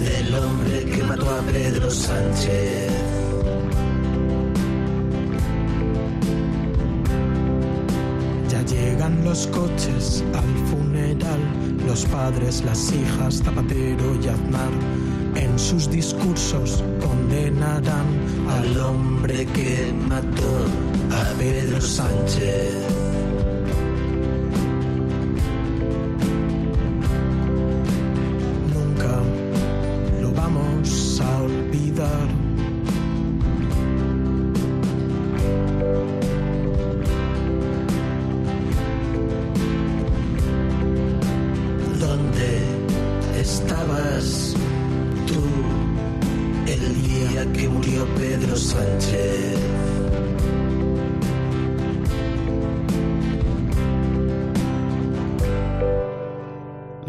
del 0.00 0.34
hombre 0.34 0.84
que 0.84 1.02
mató 1.04 1.30
a 1.30 1.40
Pedro 1.52 1.90
Sánchez. 1.90 2.92
Ya 8.48 8.62
llegan 8.62 9.24
los 9.24 9.46
coches 9.48 10.24
al 10.34 10.66
funeral, 10.68 11.40
los 11.86 12.04
padres, 12.06 12.64
las 12.64 12.92
hijas, 12.92 13.42
Zapatero 13.44 14.14
y 14.22 14.28
Aznar. 14.28 15.05
Sus 15.56 15.90
discursos 15.90 16.84
condenarán 17.00 18.06
Al 18.48 18.80
hombre 18.80 19.46
que 19.46 19.92
mató 20.08 20.66
a 21.10 21.38
Pedro 21.38 21.80
Sánchez. 21.80 22.85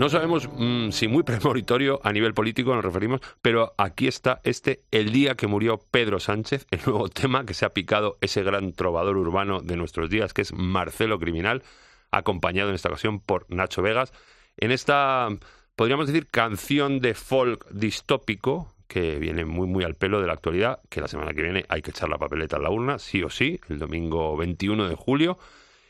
No 0.08 0.12
sabemos 0.12 0.48
mm, 0.50 0.92
si 0.92 1.10
muy 1.10 1.24
premonitorio 1.24 2.00
a 2.02 2.14
nivel 2.14 2.34
político 2.34 2.74
nos 2.74 2.86
referimos, 2.86 3.20
pero 3.42 3.74
aquí 3.78 4.08
está 4.08 4.40
este 4.46 4.80
El 4.90 5.12
día 5.12 5.36
que 5.36 5.48
murió 5.48 5.82
Pedro 5.92 6.22
Sánchez, 6.22 6.66
el 6.72 6.80
nuevo 6.86 7.10
tema 7.10 7.46
que 7.46 7.54
se 7.54 7.66
ha 7.66 7.74
picado 7.74 8.18
ese 8.22 8.42
gran 8.42 8.72
trovador 8.72 9.18
urbano 9.18 9.60
de 9.60 9.76
nuestros 9.76 10.10
días, 10.10 10.34
que 10.34 10.44
es 10.44 10.54
Marcelo 10.54 11.20
Criminal, 11.20 11.62
acompañado 12.10 12.70
en 12.70 12.76
esta 12.76 12.88
ocasión 12.88 13.20
por 13.20 13.48
Nacho 13.50 13.82
Vegas. 13.82 14.14
En 14.56 14.72
esta, 14.72 15.28
podríamos 15.76 16.08
decir, 16.08 16.28
canción 16.28 17.02
de 17.02 17.14
folk 17.14 17.70
distópico, 17.70 18.74
que 18.88 19.20
viene 19.20 19.44
muy, 19.44 19.68
muy 19.68 19.84
al 19.84 19.96
pelo 19.96 20.22
de 20.22 20.28
la 20.28 20.34
actualidad, 20.36 20.80
que 20.88 21.02
la 21.02 21.10
semana 21.10 21.34
que 21.34 21.42
viene 21.42 21.66
hay 21.68 21.82
que 21.82 21.92
echar 21.92 22.08
la 22.08 22.18
papeleta 22.18 22.56
en 22.56 22.64
la 22.64 22.70
urna, 22.70 22.98
sí 22.98 23.24
o 23.24 23.30
sí, 23.30 23.60
el 23.68 23.78
domingo 23.78 24.38
21 24.38 24.88
de 24.88 24.96
julio. 24.96 25.38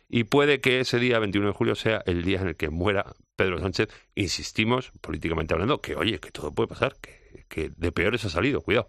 Y 0.10 0.26
puede 0.26 0.62
que 0.62 0.80
ese 0.80 1.00
día 1.00 1.20
21 1.20 1.48
de 1.48 1.54
julio 1.54 1.76
sea 1.76 2.02
el 2.06 2.24
día 2.24 2.39
en 2.39 2.48
el 2.48 2.56
que 2.56 2.70
muera 2.70 3.13
Pedro 3.36 3.60
Sánchez. 3.60 3.89
Insistimos, 4.15 4.91
políticamente 5.02 5.54
hablando, 5.54 5.82
que 5.82 5.96
oye, 5.96 6.20
que 6.20 6.32
todo 6.32 6.54
puede 6.54 6.67
pasar, 6.67 6.96
que, 7.02 7.46
que 7.50 7.72
de 7.76 7.91
peores 7.91 8.24
ha 8.26 8.30
salido, 8.30 8.62
cuidado. 8.62 8.88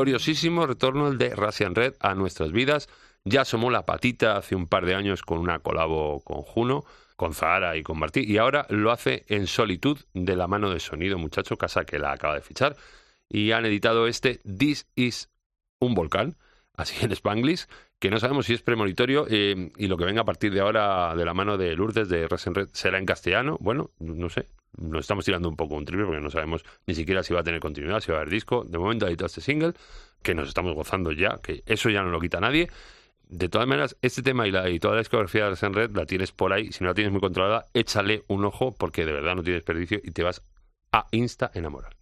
Gloriosísimo 0.00 0.66
retorno 0.66 1.08
el 1.08 1.18
de 1.18 1.34
Russian 1.34 1.74
Red 1.74 1.92
a 2.00 2.14
nuestras 2.14 2.52
vidas. 2.52 2.88
Ya 3.24 3.42
asomó 3.42 3.70
la 3.70 3.84
patita 3.84 4.38
hace 4.38 4.54
un 4.54 4.66
par 4.66 4.86
de 4.86 4.94
años 4.94 5.20
con 5.20 5.36
una 5.36 5.58
colabo 5.58 6.20
con 6.20 6.40
Juno, 6.40 6.86
con 7.16 7.34
Zahara 7.34 7.76
y 7.76 7.82
con 7.82 7.98
Martí, 7.98 8.24
y 8.26 8.38
ahora 8.38 8.64
lo 8.70 8.92
hace 8.92 9.26
en 9.28 9.46
solitud 9.46 9.98
de 10.14 10.36
la 10.36 10.46
mano 10.46 10.70
de 10.70 10.80
sonido, 10.80 11.18
muchacho, 11.18 11.58
casa 11.58 11.84
que 11.84 11.98
la 11.98 12.12
acaba 12.12 12.34
de 12.34 12.40
fichar. 12.40 12.76
Y 13.28 13.52
han 13.52 13.66
editado 13.66 14.06
este 14.06 14.40
This 14.58 14.86
is 14.96 15.28
un 15.80 15.94
volcán, 15.94 16.34
así 16.74 17.04
en 17.04 17.12
Spanglish, 17.12 17.66
que 17.98 18.08
no 18.08 18.18
sabemos 18.20 18.46
si 18.46 18.54
es 18.54 18.62
premonitorio 18.62 19.26
eh, 19.28 19.70
y 19.76 19.86
lo 19.86 19.98
que 19.98 20.06
venga 20.06 20.22
a 20.22 20.24
partir 20.24 20.50
de 20.54 20.60
ahora 20.60 21.14
de 21.14 21.26
la 21.26 21.34
mano 21.34 21.58
de 21.58 21.76
Lourdes 21.76 22.08
de 22.08 22.26
Russian 22.26 22.54
Red 22.54 22.70
será 22.72 22.98
en 22.98 23.04
castellano. 23.04 23.58
Bueno, 23.60 23.90
no 23.98 24.30
sé, 24.30 24.46
nos 24.76 25.00
estamos 25.00 25.24
tirando 25.24 25.48
un 25.48 25.56
poco 25.56 25.74
un 25.74 25.84
triple 25.84 26.06
porque 26.06 26.20
no 26.20 26.30
sabemos 26.30 26.64
ni 26.86 26.94
siquiera 26.94 27.22
si 27.22 27.34
va 27.34 27.40
a 27.40 27.42
tener 27.42 27.60
continuidad, 27.60 28.00
si 28.00 28.10
va 28.10 28.18
a 28.18 28.20
haber 28.20 28.32
disco. 28.32 28.64
De 28.64 28.78
momento 28.78 29.06
editado 29.06 29.26
este 29.26 29.40
single, 29.40 29.74
que 30.22 30.34
nos 30.34 30.48
estamos 30.48 30.74
gozando 30.74 31.12
ya, 31.12 31.38
que 31.42 31.62
eso 31.66 31.90
ya 31.90 32.02
no 32.02 32.10
lo 32.10 32.20
quita 32.20 32.40
nadie. 32.40 32.68
De 33.28 33.48
todas 33.48 33.68
maneras, 33.68 33.96
este 34.02 34.22
tema 34.22 34.48
y, 34.48 34.50
la, 34.50 34.68
y 34.68 34.80
toda 34.80 34.94
la 34.94 35.00
discografía 35.00 35.44
de 35.44 35.50
Russian 35.50 35.72
Red 35.72 35.92
la 35.92 36.04
tienes 36.04 36.32
por 36.32 36.52
ahí. 36.52 36.72
Si 36.72 36.82
no 36.82 36.88
la 36.88 36.94
tienes 36.94 37.12
muy 37.12 37.20
controlada, 37.20 37.66
échale 37.74 38.24
un 38.26 38.44
ojo 38.44 38.74
porque 38.76 39.04
de 39.04 39.12
verdad 39.12 39.36
no 39.36 39.42
tiene 39.42 39.56
desperdicio 39.56 40.00
y 40.02 40.10
te 40.10 40.22
vas 40.22 40.42
a 40.92 41.06
insta 41.12 41.50
enamorar. 41.54 41.96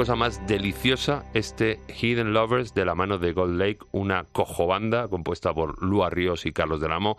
Cosa 0.00 0.16
más 0.16 0.46
deliciosa 0.46 1.26
este 1.34 1.78
Hidden 1.88 2.32
Lovers 2.32 2.72
de 2.72 2.86
la 2.86 2.94
mano 2.94 3.18
de 3.18 3.34
Gold 3.34 3.60
Lake, 3.60 3.80
una 3.92 4.24
cojo 4.24 4.66
banda 4.66 5.08
compuesta 5.08 5.52
por 5.52 5.82
Lua 5.84 6.08
Ríos 6.08 6.46
y 6.46 6.52
Carlos 6.52 6.80
del 6.80 6.92
Amo. 6.92 7.18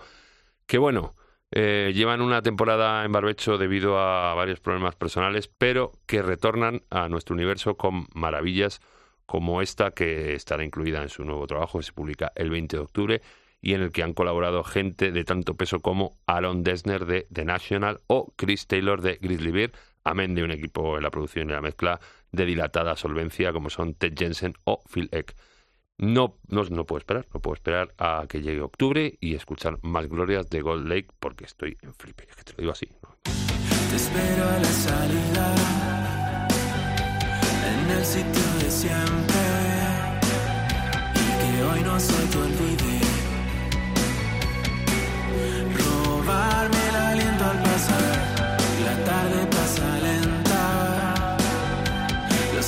Que 0.66 0.80
bueno, 0.80 1.14
Eh, 1.52 1.92
llevan 1.94 2.22
una 2.22 2.42
temporada 2.42 3.04
en 3.04 3.12
barbecho 3.12 3.58
debido 3.58 4.00
a 4.00 4.34
varios 4.36 4.62
problemas 4.62 4.96
personales, 4.96 5.50
pero 5.50 5.92
que 6.08 6.22
retornan 6.22 6.82
a 6.90 7.10
nuestro 7.10 7.36
universo 7.36 7.76
con 7.76 8.08
maravillas 8.16 8.80
como 9.26 9.62
esta 9.62 9.92
que 9.92 10.34
estará 10.34 10.64
incluida 10.64 11.04
en 11.04 11.10
su 11.10 11.26
nuevo 11.26 11.46
trabajo 11.48 11.78
que 11.78 11.84
se 11.84 11.92
publica 11.92 12.32
el 12.36 12.50
20 12.50 12.78
de 12.78 12.82
octubre 12.82 13.22
y 13.62 13.74
en 13.74 13.82
el 13.82 13.92
que 13.92 14.02
han 14.02 14.14
colaborado 14.14 14.64
gente 14.64 15.12
de 15.12 15.24
tanto 15.26 15.56
peso 15.56 15.82
como 15.82 16.18
Aaron 16.26 16.64
Dessner 16.64 17.06
de 17.06 17.28
The 17.32 17.44
National 17.46 18.00
o 18.08 18.34
Chris 18.38 18.66
Taylor 18.66 19.02
de 19.02 19.18
Grizzly 19.22 19.52
Bear, 19.52 19.72
amén 20.06 20.34
de 20.36 20.44
un 20.44 20.52
equipo 20.52 20.96
en 20.96 21.04
la 21.04 21.12
producción 21.12 21.50
y 21.50 21.52
la 21.52 21.62
mezcla 21.62 22.00
de 22.32 22.46
dilatada 22.46 22.96
solvencia 22.96 23.54
como 23.54 23.70
son 23.70 23.94
Ted 23.94 24.14
Jensen 24.18 24.54
o 24.64 24.82
Phil 24.92 25.10
Eck. 25.12 25.36
No, 25.98 26.40
no, 26.48 26.64
no 26.64 26.86
puedo 26.86 26.98
esperar, 26.98 27.28
no 27.34 27.40
puedo 27.42 27.54
esperar 27.54 27.94
a 27.98 28.26
que 28.28 28.42
llegue 28.42 28.62
octubre 28.62 29.18
y 29.20 29.36
escuchar 29.36 29.78
más 29.84 30.08
glorias 30.08 30.50
de 30.50 30.62
Gold 30.62 30.88
Lake 30.88 31.10
porque 31.20 31.46
estoy 31.46 31.78
en 31.82 31.94
flipe, 31.94 32.26
es 32.28 32.36
que 32.36 32.44
te 32.44 32.54
lo 32.54 32.58
digo 32.58 32.72
así. 32.72 32.88
¿no? 33.04 33.10
Te 33.92 33.96
espero 33.98 34.44
a 34.46 34.58
la 34.58 34.64
salida, 34.64 35.56
en 37.68 37.90
el 37.98 38.06
sitio 38.06 38.54
de 38.64 38.72
siempre, 38.72 39.42
y 41.14 41.30
que 41.42 41.64
hoy 41.64 41.82
no 41.84 42.00
se 42.00 42.28
te 42.28 42.38
olvide. 42.38 43.02
Robarme 45.78 46.90
el 46.90 46.96
aliento 46.96 47.44
al 47.46 47.62
pasar, 47.62 48.11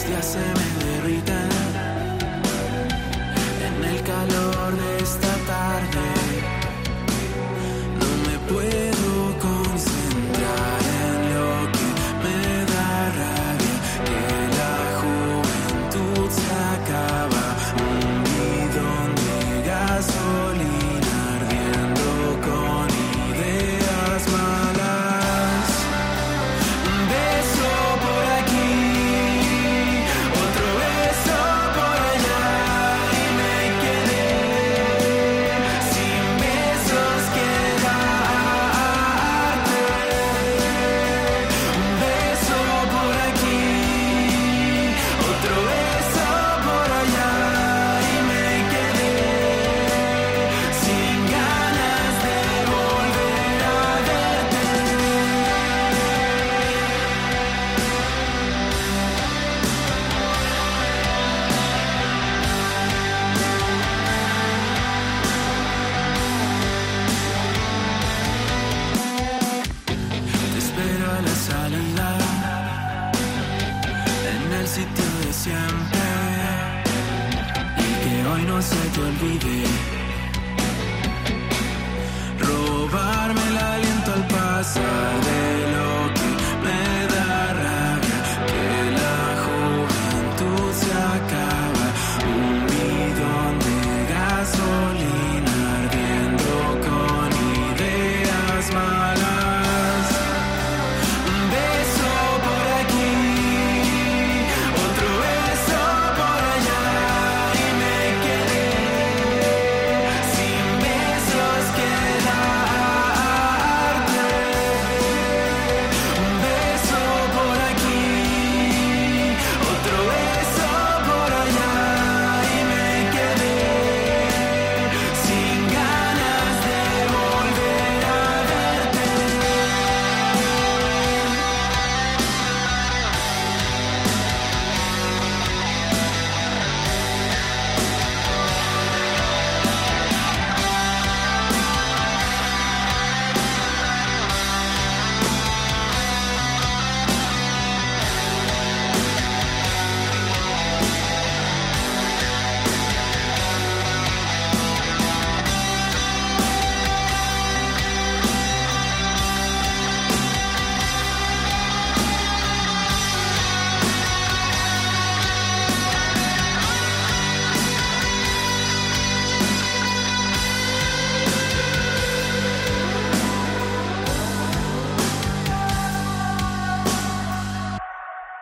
días 0.07 0.25
se 0.25 0.39
me 0.39 0.85
derriten 0.85 1.49
en 3.67 3.83
el 3.83 4.01
calor 4.03 4.75
de 4.75 5.03
esta 5.03 5.22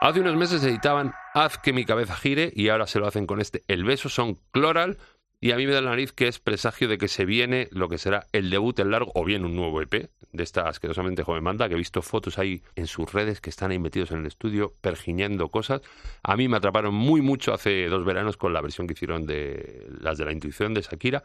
Hace 0.02 0.20
unos 0.20 0.36
meses 0.36 0.64
editaban 0.64 1.14
Haz 1.36 1.60
que 1.60 1.74
mi 1.74 1.86
cabeza 1.86 2.16
gire 2.16 2.52
y 2.56 2.70
ahora 2.70 2.88
se 2.88 2.98
lo 2.98 3.06
hacen 3.06 3.28
con 3.28 3.40
este 3.40 3.62
El 3.68 3.84
beso 3.84 4.10
son 4.10 4.40
Cloral 4.50 4.98
y 5.40 5.52
a 5.52 5.58
mí 5.58 5.68
me 5.68 5.74
da 5.74 5.82
la 5.82 5.92
nariz 5.92 6.12
que 6.12 6.28
es 6.28 6.40
presagio 6.40 6.88
de 6.88 6.98
que 6.98 7.08
se 7.08 7.24
viene 7.24 7.68
lo 7.70 7.88
que 7.88 8.00
será 8.00 8.26
el 8.32 8.50
debut 8.50 8.80
en 8.80 8.90
largo 8.90 9.12
o 9.14 9.24
bien 9.24 9.46
un 9.46 9.56
nuevo 9.56 9.80
EP 9.80 10.10
de 10.32 10.44
esta 10.44 10.68
asquerosamente 10.68 11.22
joven 11.22 11.44
banda 11.44 11.68
que 11.68 11.76
he 11.76 11.78
visto 11.78 12.02
fotos 12.02 12.40
ahí 12.40 12.64
en 12.76 12.88
sus 12.88 13.14
redes 13.14 13.42
que 13.42 13.52
están 13.52 13.70
ahí 13.70 13.78
metidos 13.78 14.10
en 14.10 14.22
el 14.22 14.26
estudio 14.26 14.74
pergiñando 14.82 15.50
cosas. 15.50 15.82
A 16.24 16.36
mí 16.36 16.48
me 16.48 16.58
atraparon 16.58 16.96
muy 16.96 17.22
mucho 17.22 17.54
hace 17.54 17.86
dos 17.86 18.04
veranos 18.04 18.38
con 18.38 18.54
la 18.54 18.62
versión 18.62 18.88
que 18.88 18.94
hicieron 18.94 19.28
de 19.28 19.86
las 20.00 20.18
de 20.18 20.26
la 20.26 20.32
intuición 20.32 20.74
de 20.74 20.82
Shakira 20.82 21.22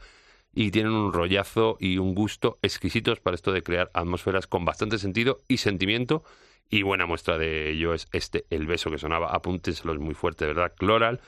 y 0.54 0.70
tienen 0.70 0.92
un 0.92 1.14
rollazo 1.14 1.78
y 1.80 1.96
un 1.96 2.14
gusto 2.14 2.58
exquisitos 2.60 3.20
para 3.20 3.36
esto 3.36 3.52
de 3.52 3.62
crear 3.62 3.90
atmósferas 3.94 4.46
con 4.46 4.66
bastante 4.66 4.98
sentido 4.98 5.38
y 5.48 5.56
sentimiento. 5.56 6.24
Y 6.68 6.82
buena 6.82 7.06
muestra 7.06 7.38
de 7.38 7.70
ello 7.70 7.94
es 7.94 8.08
este, 8.12 8.46
el 8.50 8.66
beso 8.66 8.90
que 8.90 8.98
sonaba, 8.98 9.30
apúntenselos 9.32 9.98
muy 9.98 10.14
fuerte, 10.14 10.46
verdad, 10.46 10.72
Cloral, 10.76 11.20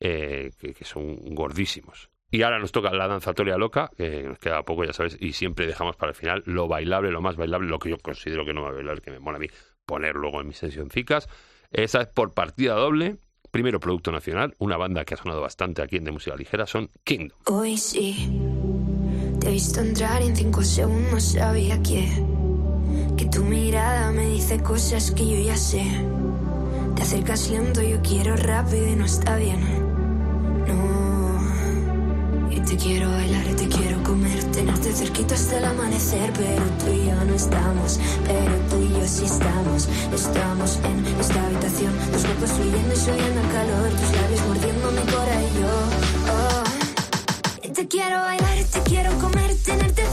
eh, 0.00 0.50
que, 0.58 0.84
son 0.84 1.34
gordísimos. 1.34 2.10
Y 2.30 2.42
ahora 2.42 2.58
nos 2.58 2.72
toca 2.72 2.90
la 2.90 3.06
danzatoria 3.06 3.56
loca, 3.56 3.90
que 3.96 4.22
nos 4.24 4.38
queda 4.38 4.62
poco, 4.62 4.84
ya 4.84 4.92
sabes, 4.92 5.16
y 5.20 5.32
siempre 5.32 5.66
dejamos 5.66 5.96
para 5.96 6.10
el 6.10 6.16
final 6.16 6.42
lo 6.46 6.66
bailable, 6.66 7.10
lo 7.10 7.20
más 7.20 7.36
bailable, 7.36 7.68
lo 7.68 7.78
que 7.78 7.90
yo 7.90 7.98
considero 7.98 8.44
que 8.44 8.52
no 8.52 8.62
va 8.62 8.70
a 8.70 8.72
bailar, 8.72 9.00
que 9.00 9.10
me 9.10 9.20
mola 9.20 9.36
a 9.36 9.40
mí 9.40 9.48
poner 9.84 10.16
luego 10.16 10.40
en 10.40 10.48
mis 10.48 10.58
sesioncicas. 10.58 11.28
Esa 11.70 12.02
es 12.02 12.08
por 12.08 12.32
partida 12.32 12.74
doble. 12.74 13.18
Primero, 13.50 13.80
Producto 13.80 14.12
Nacional, 14.12 14.54
una 14.58 14.76
banda 14.76 15.04
que 15.04 15.14
ha 15.14 15.16
sonado 15.16 15.40
bastante 15.40 15.82
aquí 15.82 15.96
en 15.96 16.04
De 16.04 16.10
Música 16.10 16.36
Ligera, 16.36 16.66
son 16.66 16.90
Kingdom. 17.04 17.38
Hoy 17.46 17.76
sí, 17.78 18.28
te 19.40 19.48
he 19.48 19.52
visto 19.52 19.80
entrar 19.80 20.20
en 20.20 20.34
cinco 20.34 20.62
segundos 20.62 21.32
sabía 21.32 21.80
que, 21.82 22.06
que 23.16 23.24
tu 23.24 23.44
mirada 23.44 24.12
me 24.12 24.26
dice 24.26 24.62
cosas 24.62 25.10
que 25.10 25.26
yo 25.26 25.40
ya 25.40 25.56
sé. 25.56 25.84
Te 26.94 27.02
acercas 27.02 27.48
lento, 27.50 27.82
yo 27.82 28.00
quiero 28.02 28.36
rápido 28.36 28.86
y 28.86 28.94
no 28.94 29.06
está 29.06 29.36
bien. 29.36 29.60
No, 30.66 31.40
y 32.50 32.60
Te 32.60 32.76
quiero 32.76 33.10
bailar, 33.10 33.46
te 33.56 33.68
quiero 33.68 34.02
comer, 34.02 34.44
tenerte 34.52 34.92
cerquita 34.92 35.34
hasta 35.34 35.58
el 35.58 35.64
amanecer, 35.64 36.30
pero 36.36 36.62
tú 36.78 36.92
y 36.92 37.06
yo 37.06 37.24
no 37.24 37.34
estamos, 37.34 37.98
pero 38.26 38.52
tú 38.68 38.82
y 38.82 38.88
yo 38.90 39.06
sí 39.06 39.24
estamos, 39.24 39.88
estamos 40.12 40.78
en 40.84 41.06
esta 41.20 41.46
habitación, 41.46 41.92
tus 42.12 42.22
cuerpos 42.22 42.50
fluyendo 42.50 42.92
y 42.92 42.96
subiendo 42.96 43.40
el 43.40 43.48
calor, 43.52 43.88
tus 43.90 44.12
labios 44.20 44.46
mordiendo 44.48 44.90
mi 44.92 45.12
cora 45.12 45.42
y 45.42 45.60
yo, 45.60 45.68
oh. 46.32 46.66
Te 47.76 47.88
quiero 47.88 48.20
bailar, 48.20 48.58
te 48.72 48.80
quiero 48.80 49.10
comer, 49.18 49.54
tenerte 49.62 50.05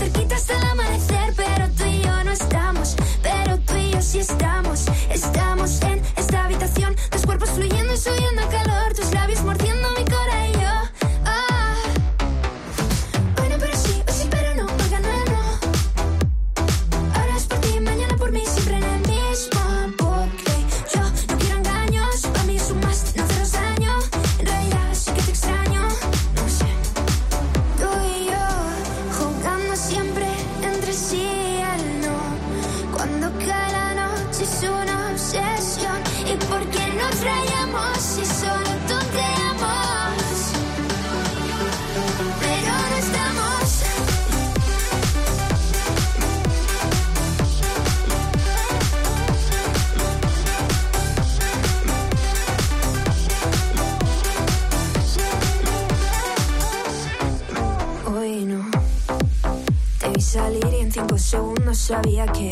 sabía 61.94 62.26
que. 62.26 62.50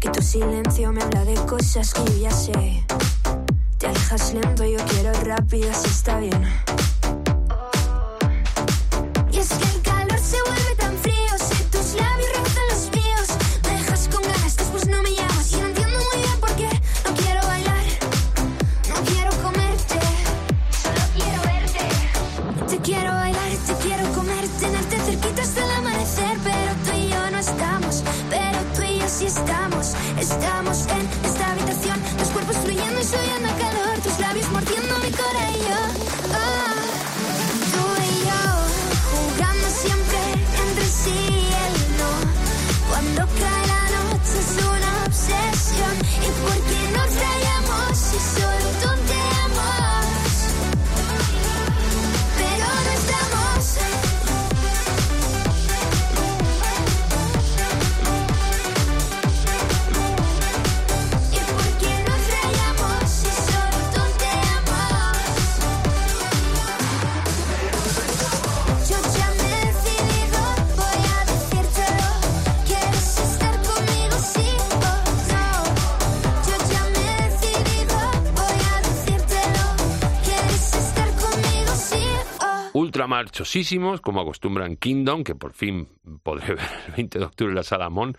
Que 0.00 0.08
tu 0.10 0.22
silencio 0.22 0.92
me 0.92 1.02
habla 1.02 1.24
de 1.24 1.34
cosas 1.46 1.92
que 1.94 2.02
o 83.18 83.20
ultramarchosísimos, 83.20 84.00
como 84.00 84.20
acostumbran 84.20 84.76
Kingdom, 84.76 85.24
que 85.24 85.34
por 85.34 85.52
fin 85.52 85.88
podré 86.22 86.54
ver 86.54 86.70
el 86.86 86.92
20 86.94 87.18
de 87.18 87.24
octubre 87.24 87.50
en 87.50 87.56
la 87.56 87.62
Sala 87.62 87.90
Mon. 87.90 88.16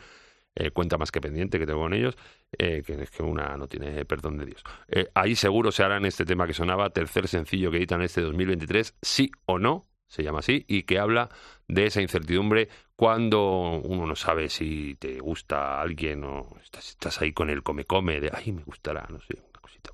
Eh, 0.55 0.71
cuenta 0.71 0.97
más 0.97 1.11
que 1.11 1.21
pendiente 1.21 1.57
que 1.57 1.65
tengo 1.65 1.79
con 1.79 1.93
ellos, 1.93 2.17
eh, 2.51 2.83
que 2.85 2.93
es 3.01 3.11
que 3.11 3.23
una 3.23 3.55
no 3.55 3.67
tiene 3.67 4.03
perdón 4.05 4.37
de 4.37 4.45
Dios. 4.45 4.63
Eh, 4.87 5.07
ahí 5.13 5.35
seguro 5.35 5.71
se 5.71 5.83
harán 5.83 6.05
este 6.05 6.25
tema 6.25 6.47
que 6.47 6.53
sonaba, 6.53 6.89
tercer 6.89 7.27
sencillo 7.27 7.71
que 7.71 7.77
editan 7.77 8.01
este 8.01 8.21
2023, 8.21 8.95
sí 9.01 9.31
o 9.45 9.57
no, 9.57 9.85
se 10.07 10.23
llama 10.23 10.39
así, 10.39 10.65
y 10.67 10.83
que 10.83 10.99
habla 10.99 11.29
de 11.67 11.85
esa 11.85 12.01
incertidumbre 12.01 12.67
cuando 12.95 13.79
uno 13.79 14.05
no 14.05 14.15
sabe 14.15 14.49
si 14.49 14.95
te 14.95 15.19
gusta 15.19 15.79
alguien 15.79 16.23
o 16.25 16.57
estás, 16.61 16.89
estás 16.89 17.21
ahí 17.21 17.31
con 17.31 17.49
el 17.49 17.63
come-come 17.63 18.19
de, 18.19 18.31
ay, 18.33 18.51
me 18.51 18.63
gustará, 18.63 19.05
no 19.09 19.21
sé, 19.21 19.35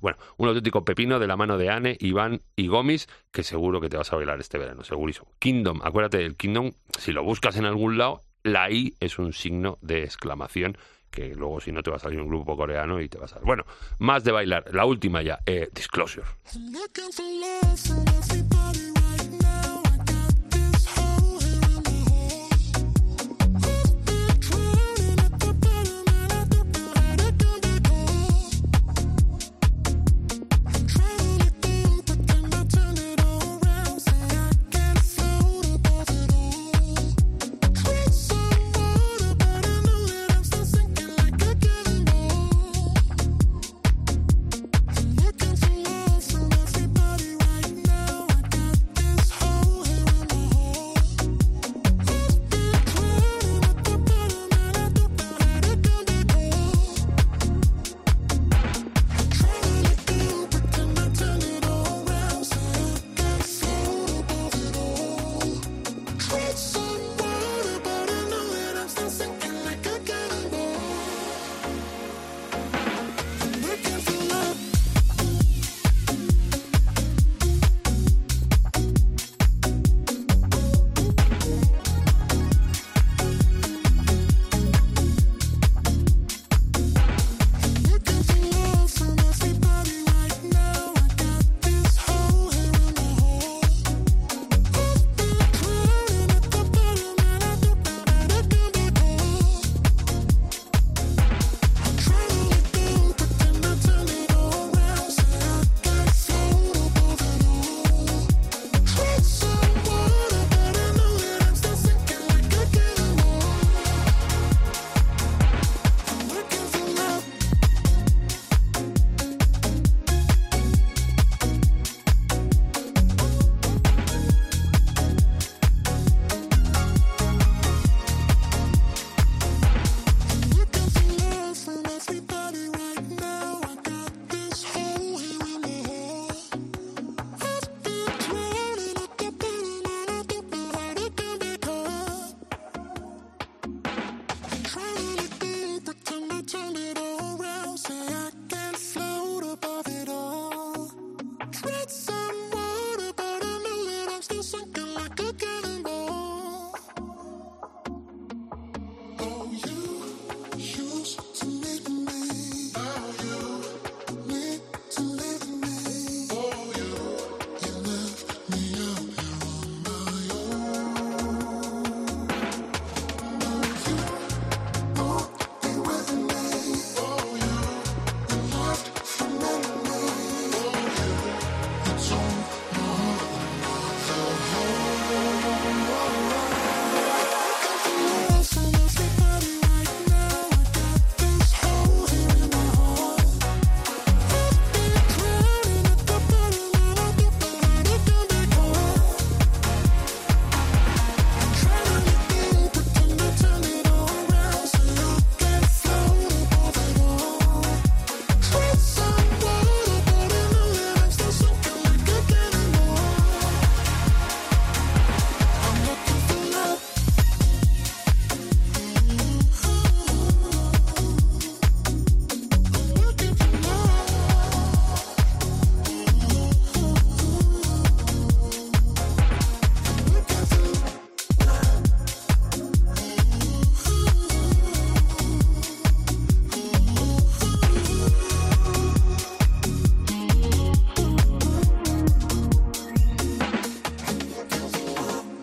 Bueno, 0.00 0.18
un 0.36 0.48
auténtico 0.48 0.84
pepino 0.84 1.18
de 1.18 1.26
la 1.26 1.36
mano 1.36 1.58
de 1.58 1.70
Anne, 1.70 1.96
Iván 2.00 2.42
y 2.54 2.68
Gomis, 2.68 3.08
que 3.32 3.42
seguro 3.42 3.80
que 3.80 3.88
te 3.88 3.96
vas 3.96 4.12
a 4.12 4.16
bailar 4.16 4.40
este 4.40 4.58
verano, 4.58 4.84
segurísimo. 4.84 5.28
Kingdom, 5.38 5.80
acuérdate 5.82 6.18
del 6.18 6.36
Kingdom, 6.36 6.72
si 6.98 7.12
lo 7.12 7.22
buscas 7.22 7.56
en 7.56 7.64
algún 7.64 7.98
lado, 7.98 8.20
la 8.42 8.70
I 8.70 8.94
es 9.00 9.18
un 9.18 9.32
signo 9.32 9.78
de 9.80 10.04
exclamación 10.04 10.78
que 11.10 11.34
luego 11.34 11.60
si 11.60 11.72
no 11.72 11.82
te 11.82 11.90
va 11.90 11.96
a 11.96 12.00
salir 12.00 12.20
un 12.20 12.28
grupo 12.28 12.56
coreano 12.56 13.00
y 13.00 13.08
te 13.08 13.18
vas 13.18 13.32
a... 13.32 13.40
Bueno, 13.40 13.64
más 13.98 14.22
de 14.22 14.32
bailar. 14.32 14.64
La 14.72 14.84
última 14.84 15.22
ya, 15.22 15.40
eh, 15.46 15.68
Disclosure. 15.72 16.26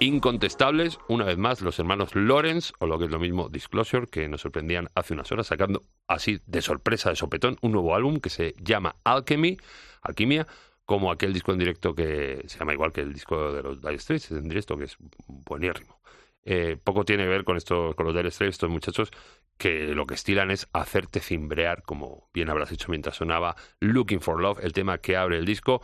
Incontestables, 0.03 0.99
una 1.07 1.25
vez 1.25 1.37
más, 1.37 1.61
los 1.61 1.79
hermanos 1.79 2.15
Lawrence, 2.15 2.73
o 2.79 2.87
lo 2.87 2.99
que 2.99 3.05
es 3.05 3.11
lo 3.11 3.19
mismo, 3.19 3.49
Disclosure, 3.49 4.07
que 4.07 4.27
nos 4.27 4.41
sorprendían 4.41 4.89
hace 4.95 5.13
unas 5.13 5.31
horas, 5.31 5.47
sacando 5.47 5.83
así 6.07 6.41
de 6.45 6.61
sorpresa, 6.61 7.09
de 7.09 7.15
sopetón, 7.15 7.57
un 7.61 7.71
nuevo 7.71 7.95
álbum 7.95 8.19
que 8.19 8.29
se 8.29 8.53
llama 8.59 8.95
Alchemy, 9.03 9.57
Alquimia, 10.01 10.47
como 10.85 11.11
aquel 11.11 11.31
disco 11.33 11.53
en 11.53 11.59
directo 11.59 11.95
que 11.95 12.43
se 12.47 12.59
llama 12.59 12.73
igual 12.73 12.91
que 12.91 13.01
el 13.01 13.13
disco 13.13 13.53
de 13.53 13.63
los 13.63 13.81
Dire 13.81 13.97
Straits 13.99 14.31
en 14.31 14.49
directo, 14.49 14.77
que 14.77 14.85
es 14.85 14.97
buenírrimo. 15.27 16.01
Eh, 16.45 16.77
poco 16.83 17.05
tiene 17.05 17.23
que 17.23 17.29
ver 17.29 17.45
con 17.45 17.55
esto, 17.55 17.95
con 17.95 18.05
los 18.05 18.13
Dire 18.13 18.29
Straits, 18.29 18.55
estos 18.55 18.69
muchachos 18.69 19.11
que 19.57 19.93
lo 19.95 20.05
que 20.05 20.15
estilan 20.15 20.51
es 20.51 20.67
hacerte 20.73 21.21
cimbrear, 21.21 21.83
como 21.83 22.29
bien 22.33 22.49
habrás 22.49 22.71
hecho 22.71 22.89
mientras 22.89 23.15
sonaba 23.15 23.55
Looking 23.79 24.19
for 24.19 24.41
Love, 24.41 24.59
el 24.61 24.73
tema 24.73 24.97
que 24.97 25.15
abre 25.15 25.37
el 25.37 25.45
disco 25.45 25.81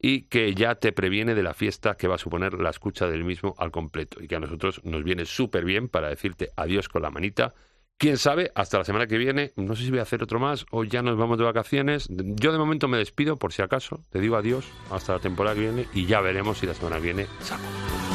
y 0.00 0.22
que 0.22 0.54
ya 0.54 0.76
te 0.76 0.92
previene 0.92 1.34
de 1.34 1.42
la 1.42 1.54
fiesta 1.54 1.96
que 1.96 2.08
va 2.08 2.14
a 2.14 2.18
suponer 2.18 2.54
la 2.54 2.70
escucha 2.70 3.06
del 3.06 3.24
mismo 3.24 3.54
al 3.58 3.70
completo 3.70 4.22
y 4.22 4.28
que 4.28 4.36
a 4.36 4.40
nosotros 4.40 4.80
nos 4.84 5.04
viene 5.04 5.26
súper 5.26 5.64
bien 5.64 5.88
para 5.88 6.08
decirte 6.08 6.50
adiós 6.56 6.88
con 6.88 7.02
la 7.02 7.10
manita. 7.10 7.54
Quién 7.98 8.16
sabe, 8.16 8.50
hasta 8.54 8.78
la 8.78 8.84
semana 8.84 9.06
que 9.06 9.18
viene, 9.18 9.52
no 9.56 9.76
sé 9.76 9.84
si 9.84 9.90
voy 9.90 9.98
a 9.98 10.02
hacer 10.02 10.22
otro 10.22 10.40
más 10.40 10.64
o 10.70 10.84
ya 10.84 11.02
nos 11.02 11.18
vamos 11.18 11.36
de 11.36 11.44
vacaciones. 11.44 12.08
Yo 12.08 12.50
de 12.50 12.58
momento 12.58 12.88
me 12.88 12.96
despido 12.96 13.36
por 13.36 13.52
si 13.52 13.60
acaso, 13.60 14.00
te 14.08 14.20
digo 14.20 14.36
adiós 14.36 14.66
hasta 14.90 15.12
la 15.12 15.18
temporada 15.18 15.54
que 15.54 15.60
viene 15.60 15.86
y 15.92 16.06
ya 16.06 16.22
veremos 16.22 16.58
si 16.58 16.66
la 16.66 16.72
semana 16.72 16.96
que 16.96 17.02
viene 17.02 17.26
saco. 17.40 18.09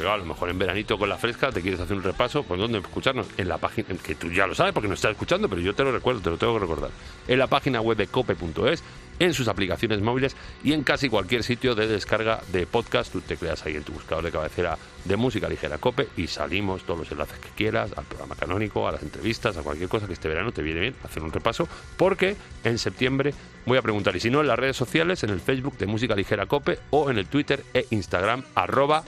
Claro, 0.00 0.14
a 0.14 0.18
lo 0.18 0.26
mejor 0.26 0.50
en 0.50 0.58
veranito 0.58 0.98
con 0.98 1.08
la 1.08 1.16
fresca 1.16 1.50
te 1.50 1.62
quieres 1.62 1.80
hacer 1.80 1.96
un 1.96 2.02
repaso, 2.02 2.42
pues 2.42 2.60
¿dónde 2.60 2.78
escucharnos? 2.78 3.26
En 3.36 3.48
la 3.48 3.58
página, 3.58 3.88
que 4.02 4.14
tú 4.14 4.30
ya 4.30 4.46
lo 4.46 4.54
sabes 4.54 4.72
porque 4.72 4.88
nos 4.88 4.98
estás 4.98 5.12
escuchando, 5.12 5.48
pero 5.48 5.60
yo 5.60 5.74
te 5.74 5.84
lo 5.84 5.92
recuerdo, 5.92 6.20
te 6.20 6.30
lo 6.30 6.36
tengo 6.36 6.54
que 6.54 6.60
recordar. 6.60 6.90
En 7.28 7.38
la 7.38 7.46
página 7.46 7.80
web 7.80 7.96
de 7.96 8.06
cope.es, 8.06 8.82
en 9.18 9.34
sus 9.34 9.48
aplicaciones 9.48 10.00
móviles 10.00 10.36
y 10.62 10.72
en 10.72 10.82
casi 10.82 11.08
cualquier 11.08 11.42
sitio 11.42 11.74
de 11.74 11.86
descarga 11.86 12.40
de 12.52 12.66
podcast. 12.66 13.12
Tú 13.12 13.20
te 13.20 13.36
creas 13.36 13.64
ahí 13.64 13.76
en 13.76 13.82
tu 13.82 13.92
buscador 13.92 14.24
de 14.24 14.30
cabecera 14.30 14.78
de 15.04 15.16
música 15.16 15.48
ligera 15.48 15.78
Cope 15.78 16.08
y 16.16 16.26
salimos 16.26 16.82
todos 16.82 17.00
los 17.00 17.12
enlaces 17.12 17.38
que 17.38 17.48
quieras 17.50 17.92
al 17.96 18.04
programa 18.04 18.34
canónico, 18.34 18.88
a 18.88 18.92
las 18.92 19.02
entrevistas, 19.02 19.56
a 19.56 19.62
cualquier 19.62 19.88
cosa 19.88 20.06
que 20.06 20.12
este 20.12 20.28
verano 20.28 20.52
te 20.52 20.62
viene 20.62 20.80
bien 20.80 20.94
hacer 21.04 21.22
un 21.22 21.32
repaso, 21.32 21.68
porque 21.96 22.36
en 22.64 22.78
septiembre 22.78 23.32
voy 23.64 23.78
a 23.78 23.82
preguntar, 23.82 24.14
y 24.16 24.20
si 24.20 24.30
no, 24.30 24.40
en 24.40 24.48
las 24.48 24.58
redes 24.58 24.76
sociales, 24.76 25.22
en 25.22 25.30
el 25.30 25.40
Facebook 25.40 25.78
de 25.78 25.86
Música 25.86 26.14
Ligera 26.14 26.46
Cope 26.46 26.78
o 26.90 27.10
en 27.10 27.18
el 27.18 27.26
Twitter 27.26 27.64
e 27.74 27.86
Instagram 27.90 28.42
arroba 28.54 29.04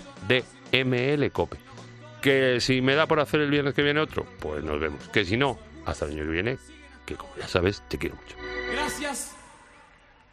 DML 0.72 1.30
Cope. 1.30 1.58
Que 2.22 2.60
si 2.60 2.80
me 2.80 2.94
da 2.94 3.06
por 3.06 3.20
hacer 3.20 3.40
el 3.40 3.50
viernes 3.50 3.74
que 3.74 3.82
viene 3.82 4.00
otro, 4.00 4.26
pues 4.40 4.64
nos 4.64 4.80
vemos. 4.80 5.08
Que 5.08 5.24
si 5.24 5.36
no, 5.36 5.58
hasta 5.86 6.04
el 6.04 6.12
año 6.12 6.24
que 6.24 6.30
viene, 6.30 6.58
que 7.06 7.14
como 7.14 7.34
ya 7.36 7.46
sabes, 7.46 7.82
te 7.88 7.98
quiero 7.98 8.16
mucho. 8.16 8.36
Gracias 8.72 9.36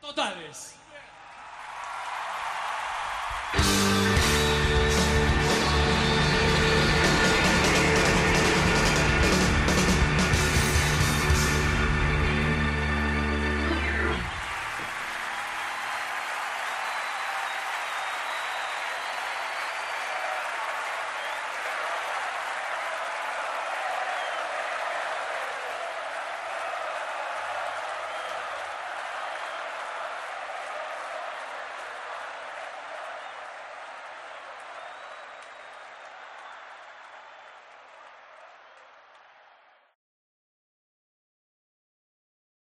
totales. 0.01 0.74